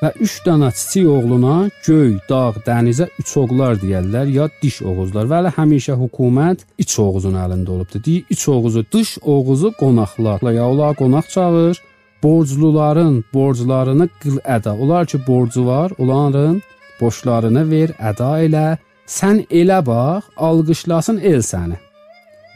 Və 0.00 0.14
3 0.24 0.34
dana 0.46 0.70
kiçik 0.72 1.08
oğluna 1.12 1.56
göy, 1.84 2.14
dağ, 2.28 2.54
dənizə 2.64 3.10
üç 3.20 3.34
oğlar 3.36 3.76
deyərlər, 3.82 4.30
ya 4.32 4.46
diş 4.62 4.78
Oğuzlar. 4.88 5.28
Və 5.28 5.42
hələ 5.42 5.50
həmişə 5.58 5.98
hökumət 6.00 6.64
iç 6.80 6.94
Oğuzun 7.02 7.36
əlində 7.36 7.74
olubdu. 7.74 8.00
Deyir, 8.06 8.24
iç 8.32 8.46
Oğuzu, 8.48 8.86
dış 8.92 9.18
Oğuzu 9.20 9.74
qonaqlarla, 9.80 10.54
ya 10.56 10.70
onlar 10.72 10.96
qonaq 10.96 11.28
çağır 11.34 11.82
borcluların 12.22 13.24
borclarını 13.34 14.08
qıl 14.22 14.40
əda. 14.56 14.72
Onlar 14.80 15.06
ki 15.06 15.20
borcu 15.26 15.66
var, 15.66 15.92
onların 15.98 16.62
borclarını 17.00 17.70
ver, 17.70 17.94
əda 18.00 18.32
elə. 18.46 18.66
Sən 19.06 19.44
elə 19.50 19.80
bax, 19.86 20.32
alqışlasın 20.36 21.18
el 21.18 21.44
səni. 21.44 21.76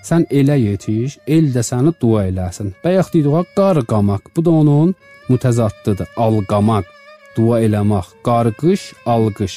Sən 0.05 0.27
elə 0.29 0.57
yetiş, 0.61 1.19
el 1.27 1.47
də 1.55 1.63
səni 1.65 1.95
dua 2.01 2.27
eləsin. 2.29 2.75
Bayaq 2.85 3.13
dedik, 3.15 3.53
qar 3.57 3.81
qamaq. 3.93 4.23
Bu 4.37 4.45
da 4.45 4.51
onun 4.51 4.95
mütəzaddıdır. 5.31 6.11
Alqamaq, 6.17 6.85
dua 7.37 7.61
eləmək. 7.67 8.11
Qarqış, 8.29 8.83
alqış. 9.07 9.55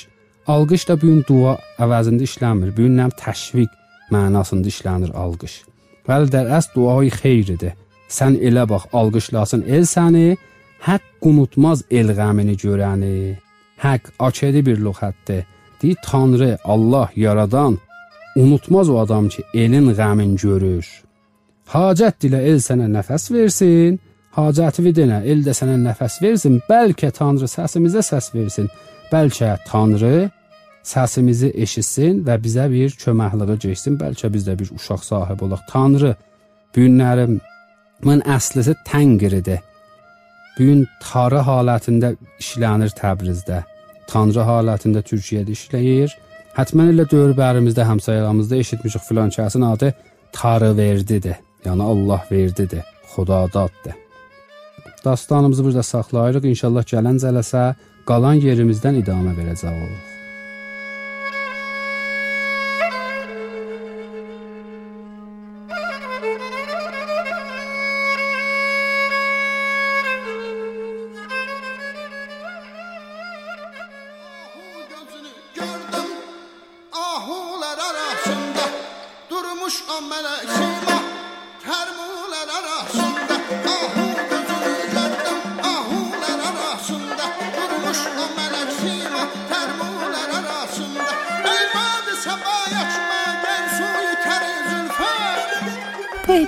Alqış 0.47 0.87
da 0.89 0.95
bu 1.01 1.09
gün 1.09 1.23
dua 1.29 1.57
əvəzində 1.83 2.23
işləmir. 2.29 2.71
Bu 2.77 2.85
gün 2.85 2.95
nəm 3.01 3.11
təşviq 3.19 3.67
mənasında 4.13 4.71
işlənir 4.71 5.11
alqış. 5.23 5.57
Bəli, 6.07 6.31
də 6.31 6.45
əs 6.57 6.71
duayı 6.75 7.11
xeyridir. 7.21 7.73
Sən 8.07 8.39
elə 8.39 8.63
bax, 8.71 8.87
alqışlasın 8.95 9.65
el 9.67 9.83
səni, 9.83 10.37
haqq 10.87 11.27
unutmaz 11.27 11.83
el 11.91 12.15
qəmini 12.19 12.55
görəni. 12.63 13.35
Haqq 13.83 14.13
açıqı 14.27 14.63
bir 14.65 14.79
lüğətdir. 14.85 15.43
Deyir 15.81 15.97
Tanrı, 16.03 16.57
Allah 16.63 17.09
yaradan 17.15 17.77
unutmaz 18.41 18.89
o 18.89 18.99
adam 19.03 19.27
ki, 19.33 19.43
elin 19.53 19.91
qəmin 19.99 20.35
görür. 20.43 20.85
Hacət 21.73 22.21
dilə 22.23 22.41
el 22.51 22.61
sənə 22.63 22.87
nəfəs 22.93 23.27
versin, 23.33 23.99
hacəti 24.37 24.93
denə 24.99 25.23
el 25.31 25.43
də 25.47 25.55
sənə 25.59 25.75
nəfəs 25.83 26.21
versin, 26.23 26.61
bəlkə 26.69 27.11
Tanrı 27.19 27.49
səsimizə 27.51 28.05
səs 28.11 28.31
versin. 28.35 28.69
Bəlkə 29.11 29.57
Tanrı 29.67 30.29
səsimizi 30.87 31.51
eşitsin 31.63 32.23
və 32.27 32.39
bizə 32.43 32.69
bir 32.71 32.95
köməkliyi 33.03 33.59
keçsin, 33.65 33.99
bəlkə 33.99 34.31
biz 34.33 34.47
də 34.47 34.55
bir 34.59 34.71
uşaq 34.77 35.03
sahibi 35.03 35.43
olaq. 35.47 35.61
Tanrı 35.71 36.15
bu 36.75 36.81
günlərim 36.81 37.39
Bunun 38.03 38.21
əslisi 38.29 38.75
Təngridir. 38.85 39.63
Bu 40.57 40.65
gün 40.69 40.83
tarı 41.01 41.41
halətində 41.45 42.13
işlənir 42.41 42.93
Təbrizdə. 42.97 43.63
Tanrı 44.09 44.45
halətində 44.45 45.01
Türkiyədə 45.05 45.53
işləyir. 45.53 46.13
Hətmən 46.57 46.87
elə 46.89 47.03
dövrbərimizdə, 47.05 47.83
həmsayıramızda 47.85 48.57
eşitmişik 48.57 49.03
filan 49.05 49.29
kəsin 49.29 49.65
adı 49.65 49.93
Tarı 50.33 50.71
verdidir. 50.77 51.37
Yəni 51.65 51.83
Allah 51.83 52.25
verdidir, 52.31 52.81
Xudadaddır. 53.13 53.93
Dastanımızı 55.05 55.63
burada 55.63 55.83
saxlayırıq. 55.83 56.49
İnşallah 56.49 56.83
gələn 56.93 57.21
cələsə 57.21 57.63
qalan 58.09 58.41
yerimizdən 58.41 59.01
idamə 59.03 59.37
verəcəyik. 59.37 60.16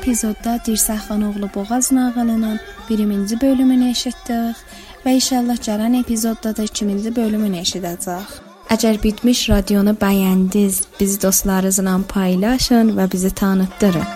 Epizodda 0.10 0.54
Dirsəxan 0.66 1.22
oğlu 1.30 1.50
Boğaz 1.56 1.92
nağılının 1.92 2.60
1-ci 2.90 3.42
bölümünü 3.42 3.90
eşitdik 3.90 4.58
və 5.06 5.12
inşallah 5.14 5.58
gələn 5.68 6.00
epizodda 6.00 6.56
da 6.58 6.64
2-ci 6.64 7.12
bölümünü 7.16 7.60
eşidəcəyik. 7.62 8.32
Əgər 8.74 8.98
bitmiş 9.04 9.50
radionu 9.50 9.94
bəyəndiniz, 10.02 10.82
bizi 11.00 11.22
dostlarınızla 11.22 12.00
paylaşın 12.14 12.90
və 12.98 13.06
bizi 13.12 13.30
tanıtdırın. 13.30 14.08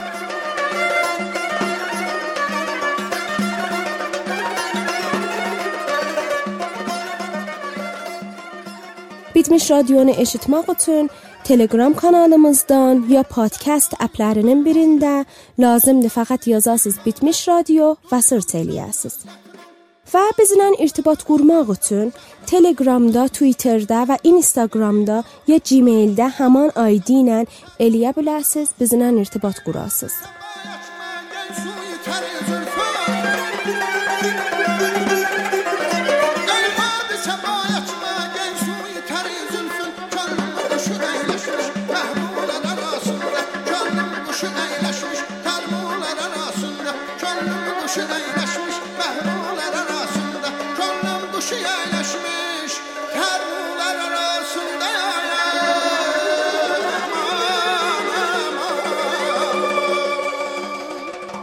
Bitmiş 9.36 9.72
radionu 9.72 10.12
eşitmək 10.26 10.74
üçün 10.74 11.10
Telegram 11.44 11.94
kanalımızdan 11.94 13.02
ya 13.12 13.24
podcast 13.24 13.94
applərinin 14.00 14.62
birində 14.64 15.26
lazımdır 15.60 16.10
faqat 16.10 16.48
yazasınız 16.48 17.00
Bitmiş 17.06 17.48
Radio 17.48 17.90
və 18.12 18.20
search 18.24 18.56
eləyəsiniz. 18.56 19.18
Və 20.14 20.24
bizlə 20.38 20.70
irtibat 20.86 21.26
qurmaq 21.28 21.74
üçün 21.76 22.14
Telegramda, 22.48 23.28
Twitterdə 23.28 24.06
və 24.08 24.22
Instagramda 24.24 25.24
ya 25.52 25.60
Gmaildə 25.60 26.30
həmin 26.40 26.72
ID 26.80 27.12
ilə 27.20 27.44
eləyə 27.76 28.16
bilərsiniz, 28.16 28.72
bizlə 28.80 29.12
irtibat 29.26 29.60
qurasınız. 29.68 30.16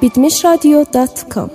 bitmişradio.com 0.03 1.51